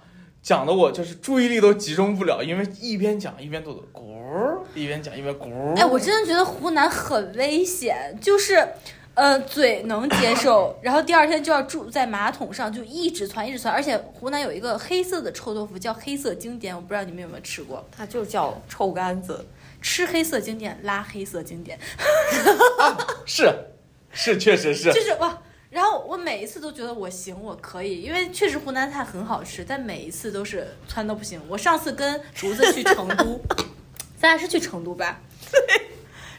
[0.46, 5.74] 讲的我就是注意力都集中不了，因为一边讲一边肚子咕儿，一边讲一边咕儿。
[5.74, 8.64] 哎，我真的觉得湖南很危险，就是。
[9.14, 13.72] 呃，嘴能接受，然后第二天就要住在马桶上，就一直窜，一直窜。
[13.72, 17.82] 而且湖南有一个黑色的臭豆腐叫黑色经典，我不知道你们有没有吃过。
[17.90, 19.46] 它就叫臭干子。
[19.80, 21.78] 吃黑色经典，拉黑色经典，
[23.24, 23.50] 是
[24.12, 24.92] 是，确实是。
[24.92, 25.38] 就是哇。
[25.68, 31.40] 然后我每一次都觉得我行，我可以，因为确实湖南菜很好吃，但每一次都是窜到不行。
[31.48, 33.40] 我上次跟竹子去成都，
[34.18, 35.20] 咱俩是去成都吧？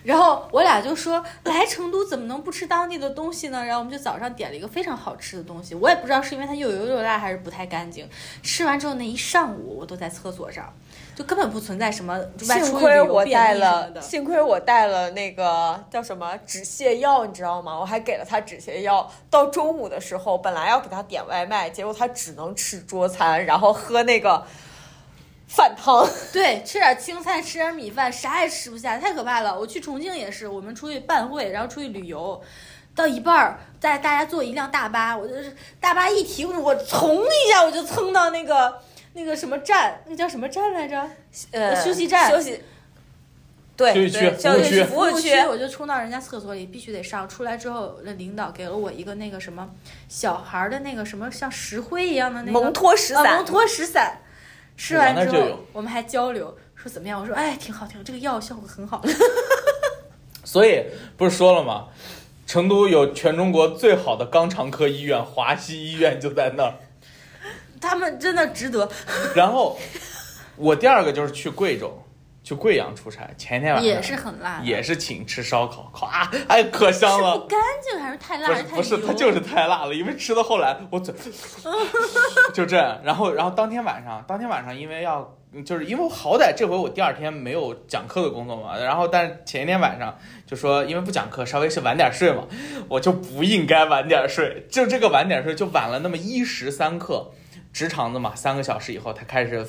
[0.03, 3.65] 然后我俩就说来成都怎么能不吃当地的东西呢？
[3.65, 8.07] 然后我们就早上点了一个非常好吃的东西，我也不知道是因为它又油又辣还是不太干净。
[8.41, 10.73] 吃完之后那一上午我都在厕所上，
[11.17, 12.15] 就根本不存在什么
[12.47, 17.75] 外幸出亏我带带了，幸亏我带了那个叫什么止泻药，你知道吗？
[17.79, 19.11] 我还给了他止泻药。
[19.27, 24.45] 到中午的时候，本来要给他点外卖，结果他只能吃桌餐，然后喝那个
[25.47, 26.07] 饭汤。
[26.31, 29.59] 对，吃点青菜，吃点米饭，啥也吃不下，太可怕了。
[29.59, 32.39] 我去重庆也是，我们出去办会，然后出去旅游，
[32.93, 38.79] 到一半儿，带大家坐一辆大巴，我就是大巴一停，我噌一下我就蹭到那个
[39.17, 41.09] 那个什么站，那叫什么站来着？
[41.49, 42.61] 呃休息站休息。
[43.75, 45.35] 对休息区对，休息服务区服务区。
[45.47, 47.27] 我就冲到人家厕所里，必须得上。
[47.27, 49.67] 出来之后，那领导给了我一个那个什么
[50.07, 54.19] 小孩儿的那个什么像石灰一样的那个蒙脱石散啊蒙脱石散。
[54.75, 57.19] 吃完之后我们还交流说怎么样？
[57.19, 59.03] 我说哎，挺好，挺好，这个药效果很好。
[60.45, 60.83] 所以
[61.17, 61.87] 不是说了吗？
[62.45, 66.73] 成都有全中国最好的肛肠科医院，华西医院就在那儿。
[67.79, 68.89] 他们真的值得，
[69.35, 69.77] 然后
[70.55, 72.03] 我第二个就是去贵州，
[72.43, 73.87] 去贵阳出差，前一天晚上。
[73.87, 77.39] 也是很辣，也是请吃烧烤，咵，哎，可香了。
[77.47, 79.07] 干净还是太辣不还太是不是，油？
[79.07, 81.13] 它就是太辣了，因为吃到后来我嘴。
[82.53, 92.43] 就这样，然后然后当天晚上，当天晚上因为要就是因为我好歹这回我第二天没有讲课的工作嘛，然后但是前一天晚上就说因为不讲课，稍微是晚点睡嘛，
[92.89, 97.31] 我就不应该晚点睡，就这个晚点睡就晚了那么一时三刻，
[97.77, 99.63] 直肠子嘛，三个小时以后它开始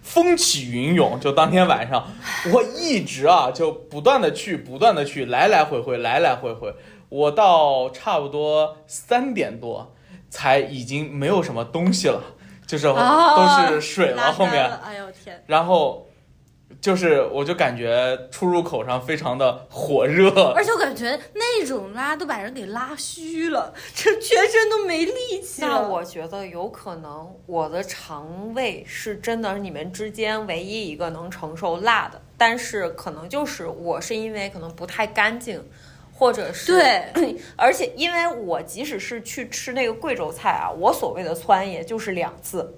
[0.00, 2.10] 风起云涌，就当天晚上
[2.54, 6.74] 我一直啊就不断的去，不断的去，来来回回，来来回回。
[7.10, 9.94] 我到差不多三点多
[10.30, 12.22] 才已经没有什么东西了，
[12.66, 15.44] 就是哦都是水了后面，哎呦天！
[15.46, 16.06] 然后
[16.80, 25.60] 就是我就感觉出入口上非常的火热，而且我感觉那种拉都把人给拉虚了，这全身都没力气。
[25.60, 35.62] 那我觉得有可能我的肠胃是真的你们之间唯一一个能承受辣的，但是可能就是我是因为可能不太干净，
[36.14, 42.74] 或者是对，而且因为我即使是去吃那个贵州菜啊，我所谓的窜也就是两次，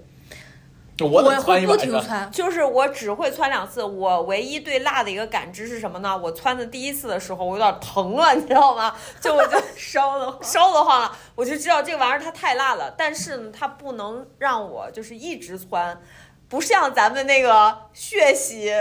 [1.01, 1.88] 我得窜会不一晚上。
[1.88, 3.82] 停窜，就是我只会窜两次。
[3.82, 6.16] 我唯一对辣的一个感知是什么呢？
[6.16, 8.95] 我窜的第一次的时候，我有点疼了，你知道吗？
[9.20, 10.38] 就我就 烧的。
[10.43, 16.01] 烧得慌了，我就知道这个玩意儿它太辣了，但是呢，它不能让我就是一直窜，
[16.49, 18.72] 不像咱们那个血洗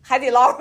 [0.00, 0.56] 海底捞，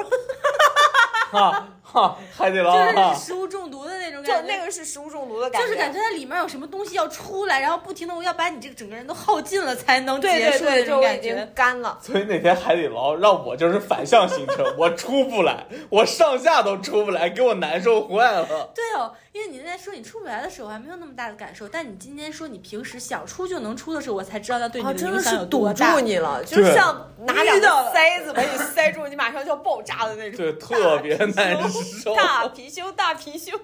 [1.31, 11.53] 哈 哈，海底捞就是，食物中毒的那种感觉，那个是食物中毒的感觉，就是感觉它里面有什么东西要出来，然后不停的要把你这个整个人都耗尽了才能对结束的对对，就我已那种感觉经。
[11.55, 11.97] 干了。
[12.01, 18.69] 所以那天海底捞让我就是反向行程， 我出不来，我上下都出不来，给我难受坏了。
[18.75, 25.99] 对哦，因为你那说你出不来的时候还没有那么大的感受，但你今天说你平时想出就能出的时候，我才知道它对你的的影响有是堵住多大。
[25.99, 30.37] 你了， 就像拿两个塞子把你塞住，你马上就要爆炸的那种。
[30.37, 31.76] 对，特别 难受。
[32.15, 33.53] 大貔貅，大貔貅。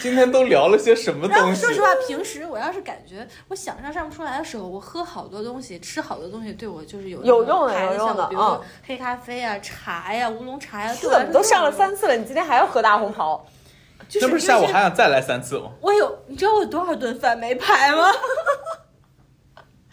[0.00, 1.72] 今天都聊了些什么东西说？
[1.72, 12.16] 实话，平时我要是感觉我想象上不出来的时候，我喝好多东西，吃好多东西，对我就是有有用的排有用的比如说嗯黑咖啡啊、茶呀、乌龙茶呀，这对我来说怎么都上了三次了？
[12.16, 13.44] 你今天还要喝大红袍？
[14.08, 15.70] 就是这不是下午还想再来三次吗？
[15.80, 18.12] 我有，你知道我有多少顿饭没排吗？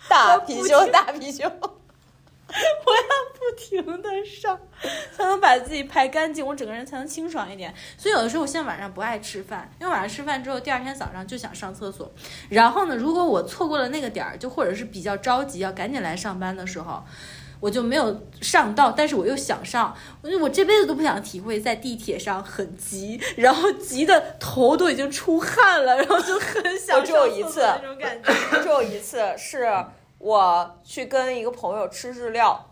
[0.08, 1.52] 大貔貅，大貔貅。
[2.86, 3.04] 我要
[3.34, 4.60] 不停的上，
[5.16, 7.74] 才能把自己排干净，我整个人才能清爽一点。
[7.98, 12.12] 所以有的时候我现在晚上不爱吃饭，因为晚上吃饭之后，第二天早上就想上厕所。
[12.50, 17.04] 然后呢，如果我错过了那个点儿，就或者是比较着急要赶紧来上班的时候。
[17.60, 19.92] 我就没有上到，但是我又想上，
[20.22, 28.62] 我就我这辈子都不想体会在地铁上很急，然后急的头都已经出汗了，然后就很想我只有上厕所一次那种感觉。
[28.62, 29.68] 只有一次是
[30.18, 32.72] 我去跟一个朋友吃日料，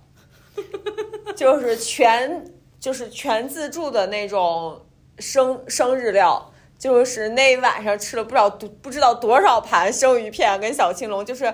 [1.35, 4.85] 就是全就是全自助的那种
[5.19, 11.53] 生生日料，就是那一晚上吃了不知道多不知道多少盘生鱼片跟小青龙，就是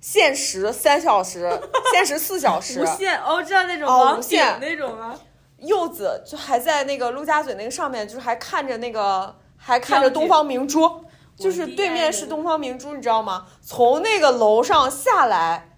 [0.00, 1.48] 限时三小时，
[1.92, 2.86] 限时四小时无。
[2.86, 5.18] 限哦，知道那种无限那种吗？
[5.58, 11.04] 柚子就还在那个陆家嘴那个上面，就是还看着那个，还看着东方明珠，
[11.36, 13.46] 就是对面是东方明珠，你知道吗？
[13.62, 15.76] 从那个楼上下来，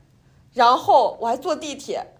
[0.55, 2.15] 然后我还坐地铁，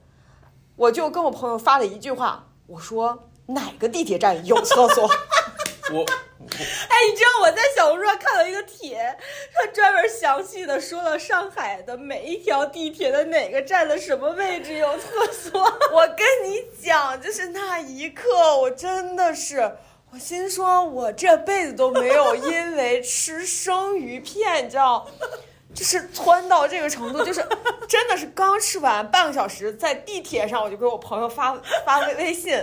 [0.77, 5.09] 我就跟我朋友发了一句话，我说哪个地铁站有厕所？
[5.91, 6.05] 我
[6.41, 9.17] 哎，你知道我在小红书上看到一个帖，
[9.55, 15.61] 他专门详细的说了上海的每一条地铁的哪个站的什么位置有厕所。
[15.93, 19.77] 我跟你讲，就是那一刻，我真的是，
[20.11, 25.07] 我心说，我这辈子都没有因为吃生鱼片，你知道，
[25.75, 27.45] 就是窜到这个程度，就是
[27.87, 31.55] 真的是刚吃完半个小时，在地铁上我就给我朋友发
[31.85, 32.59] 发微微信。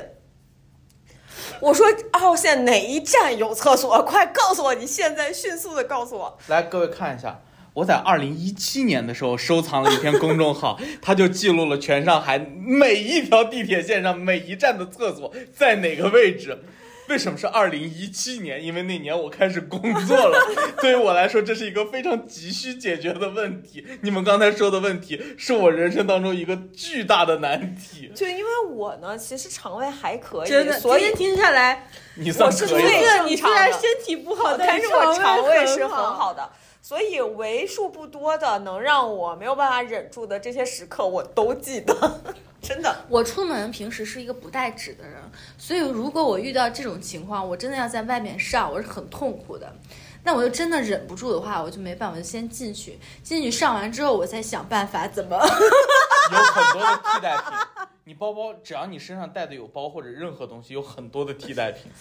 [1.59, 4.01] 我说二号线哪一站有厕所？
[4.03, 4.73] 快告诉我！
[4.73, 6.37] 你现在迅速的告诉我。
[6.47, 7.41] 来，各位看一下，
[7.75, 16.63] 我在二零一七年的时候收藏了一篇公众号， 它就记录了全上海每一条地铁线上每一站的厕所在哪个位置。
[17.07, 18.63] 为什么是二零一七年？
[18.63, 20.39] 因为那年我开始工作了，
[20.81, 23.85] 对于我来说，这是一个非常急需解决的问题。
[24.01, 28.11] 你们刚才说的问题，是我人生当中一个巨大的难题。
[28.15, 33.23] 就因为我呢，其实肠胃还可以，真的，今所以天听下来，你算我是可以最了。
[33.23, 36.05] 对你虽然身体不好，但是是我肠胃胃是很。
[36.15, 36.49] 好的，
[36.85, 42.21] 所以为数不多的能让我没有办法忍住的这些时刻，我都记得，
[42.61, 42.95] 真的。
[43.09, 45.19] 我出门平时是一个不带纸的人，
[45.57, 49.75] 所以如果我遇到这种情况，我真的要在外面上，我是很痛苦的。
[50.23, 55.35] 那我就真的忍不住的话，我就没办法，我就先进去，进去上完之后，我再想办法怎么。
[55.41, 57.87] 有很多的替代品。
[58.03, 61.91] 你包包，只要你身上带的有包或者任何东西，有很多的替代品。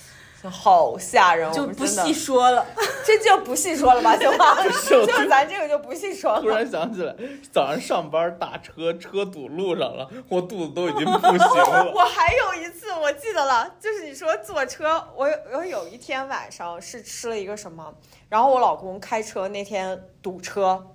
[0.51, 2.67] 好吓人，就不细说了。
[3.05, 4.57] 这就不细说了吧，行吗？
[4.89, 6.49] 就咱这个就不细说了突。
[6.49, 7.15] 然想起来，
[7.53, 11.93] 早上上班打车，车堵路上了，我肚子都已经不行了。
[11.95, 17.93] 我还有一次我记得了，就是你说坐车，我有我有一天晚上是吃了一个什么，
[18.29, 20.87] 然后我老公开车那天堵车。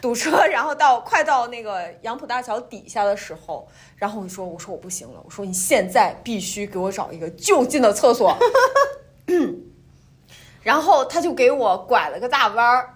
[0.02, 8.36] 堵车，然后到快到那个杨浦大桥底下的时候，然后我说：“我说我不行了，我说你现在必须给我找一个就近的厕所。
[10.62, 12.94] ”然后他就给我拐了个大弯儿，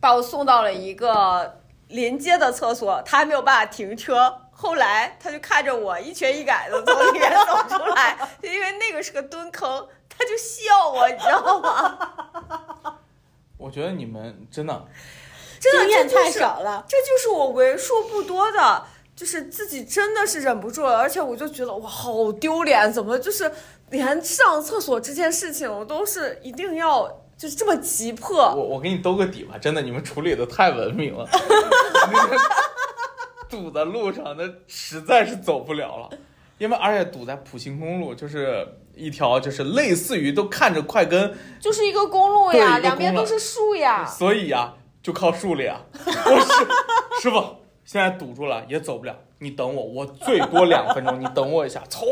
[0.00, 4.42] 把我送到了一个临街的厕所，他还没有办法停车。
[4.50, 12.94] 后来他就看着我一瘸一拐的从里面走出来，就因为那个是个蹲坑，他就笑我，你知道吗？
[13.56, 14.84] 我觉得你们真的，
[15.60, 16.84] 真的经验太这就是少了。
[16.88, 18.84] 这就是我为数不多的，
[19.16, 23.50] 就是自己真的是忍不住了，而且我就觉得哇，好丢脸，怎么就是
[23.90, 28.54] 连上厕所这件事情，我都是一定要就是这么急迫。
[28.54, 31.28] 我我给你兜个底吧，真的，你们处理的太文明了。
[32.12, 32.36] 那 个
[33.48, 36.10] 堵在路上，那实在是走不了了，
[36.58, 44.04] 因为而且堵在普兴公路，就是一条就是类似于都看着快跟，就是一个公路呀，两边都是树呀。
[44.04, 44.74] 所以呀、
[45.08, 45.80] 就靠树了呀。
[46.04, 47.42] 我师师傅
[47.82, 49.16] 现在堵住了，也走不了。
[49.38, 51.82] 你等我，我最多两分钟，你等我一下。
[51.88, 52.04] 唰，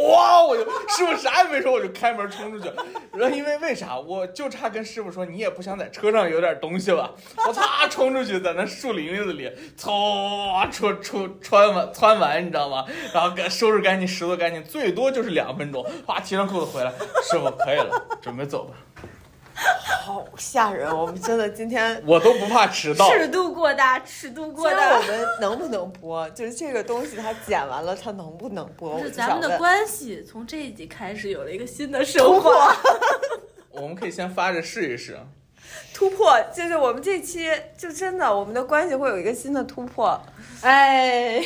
[0.46, 2.72] 我就师傅啥也没说，我就开门冲出去。
[3.12, 7.10] 然后因为为啥，我就差跟师傅说，你也不想在车上有点东西吧？
[7.46, 12.86] 我擦冲出去，在那树林子里，唰穿穿穿完穿完，你知道吗？
[13.12, 15.84] 然后给收拾干净，拾掇干净，最多就是两分钟。
[16.06, 16.90] 哗，提上裤子回来，
[17.22, 18.74] 师傅可以了，准备走吧。
[19.56, 20.94] 好吓人！
[20.94, 23.10] 我们真的今天， 我都不怕迟到。
[23.10, 25.02] 尺度过大，尺度过大我。
[25.02, 26.28] 们能不能播？
[26.30, 28.90] 就是这个东西它剪完了，它能不能播？
[28.92, 32.76] 我是就咱们的关系从这一集开始有了一个新的升华。
[33.72, 35.18] 我们可以先发着试一试。
[35.92, 40.20] 突破，就是我们这期就真的我们的关系会有一个新的突破。
[40.60, 41.42] 哎，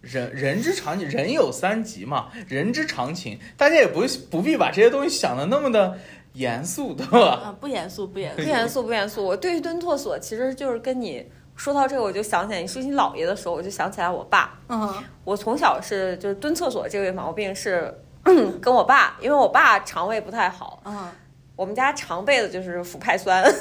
[0.00, 5.98] 人人之常情，人有三急嘛，人之常情，大家也不不必把这些东西想的那么的
[6.32, 7.18] 严肃，的吧？
[7.18, 9.24] 啊，不严肃，不严肃，不严肃， 不严肃。
[9.24, 14.58] 我对于蹲厕所，其实就是跟你说到这个，我就想起来你说你姥爷的时候，我就想起来我爸。
[14.68, 17.92] 嗯，我从小是就是蹲厕所这个毛病是
[18.60, 21.10] 跟我爸，因为我爸肠胃不太好，嗯，
[21.56, 23.44] 我们家常备的就是腐派酸。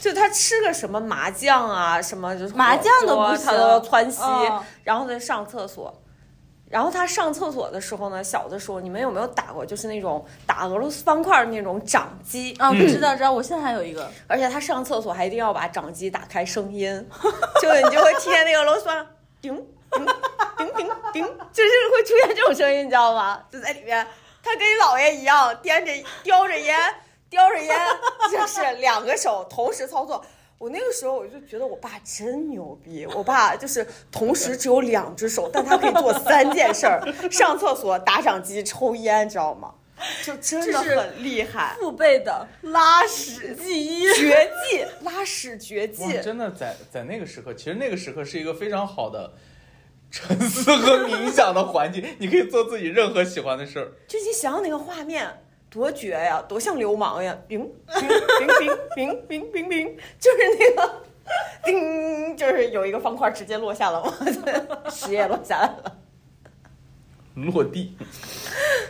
[0.00, 5.92] 就他吃个什么麻酱啊，什么就是麻酱都不行他都要窜稀，嗯然后再上厕所。
[6.70, 9.64] 然后他上厕所的时候呢，小的时候你们有没有打过？
[9.64, 17.08] 就是那种打俄罗斯方块儿那种掌机，啊，嗯不知道，知道，我现在还有一个，而且他上厕所还一定要把掌机打开声音，
[17.60, 19.06] 就你就会听见那个俄罗斯方
[19.40, 19.56] 叮
[19.92, 20.06] 叮
[20.58, 23.40] 叮叮叮，就是会出现这种声音，你知道吗？
[23.50, 24.06] 就在里面，
[24.42, 26.76] 他跟你姥爷一样，掂着叼着烟，
[27.30, 27.76] 叼着烟，
[28.30, 30.22] 就是两个手同时操作。
[30.58, 37.00] 我那个时候我就觉得我爸真牛逼，我爸就是同时只有两只手，但他可以做三件事儿：
[37.30, 39.72] 上厕所、打掌机、抽烟，知道吗？
[40.24, 41.76] 就真的是很厉害。
[41.80, 44.12] 父辈的拉屎记忆。
[44.14, 46.20] 绝 技，拉屎绝技，。
[46.22, 49.32] 真的在在那个时刻，其实那个时刻是一个非常好的
[50.10, 53.92] 沉思和冥想的环境，你可以做自己任何喜欢的事儿。
[54.06, 55.40] 就你想想那个画面，
[55.70, 57.36] 多绝呀，多像流氓呀！
[57.46, 58.08] 冰冰
[58.58, 61.02] 冰冰冰冰冰，就是那个
[61.64, 64.12] 叮，就是有一个方块直接落下了嘛，
[64.90, 65.96] 屎也落下来了。
[67.34, 67.96] 落地，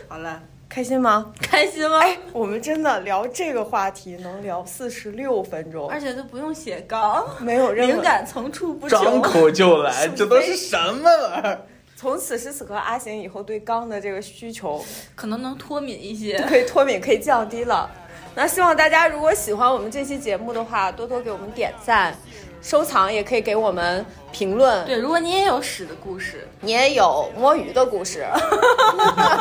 [0.07, 1.33] 好了，开心吗？
[1.41, 1.99] 开心吗？
[2.33, 8.01] 我们真的聊这个话题能聊四十六分钟，而且都不用写稿，没有任何灵。
[8.01, 9.21] 感层出不穷张。
[9.21, 11.61] 口就来， 这都是什么玩意儿？
[11.99, 14.81] 从此时此刻，阿行以后对钢的这个需求
[15.17, 16.39] 可能能脱敏一些。
[16.47, 17.91] 可以脱敏，可以降低了。
[18.33, 22.15] 那希望大家如果喜欢我们这期节目的话，多多给我们点赞、
[22.61, 24.85] 收藏，也可以给我们评论。
[24.85, 28.25] 对，如果你也有屎的故事，你也有摸鱼的故事，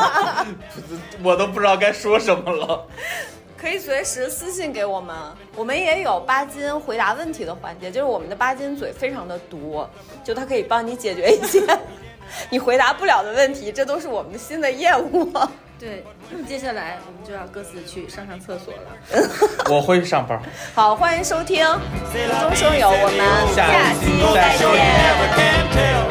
[1.23, 2.85] 我都不知道该说什么了。
[3.57, 5.15] 可以随时私信给我们。
[5.55, 9.87] 我们也有巴金回答问题的环节，就是我们的巴金嘴非常的毒，
[10.25, 11.63] 就它可以帮你解决一些
[12.51, 15.33] 你回答不了的问题，这都是我们的新的业务。
[15.79, 18.81] 对，那么接下来我们就要各自去上上厕所了。
[19.71, 20.41] 我会上班。
[20.75, 23.19] 好，欢迎收听无中生有，我们
[23.55, 24.75] 下下期期再再见见。
[24.99, 26.03] never can tell.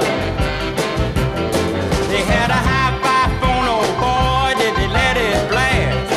[2.08, 6.08] They had a hi-fi phone, oh boy, did they let it blast.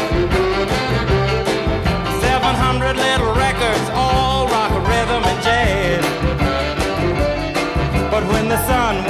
[2.22, 6.06] 700 little records, all rock, rhythm, and jazz.
[8.12, 9.09] But when the sun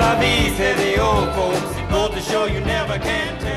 [0.00, 1.60] La vie, say the old folks.
[1.90, 3.49] Goes to show you never can tell.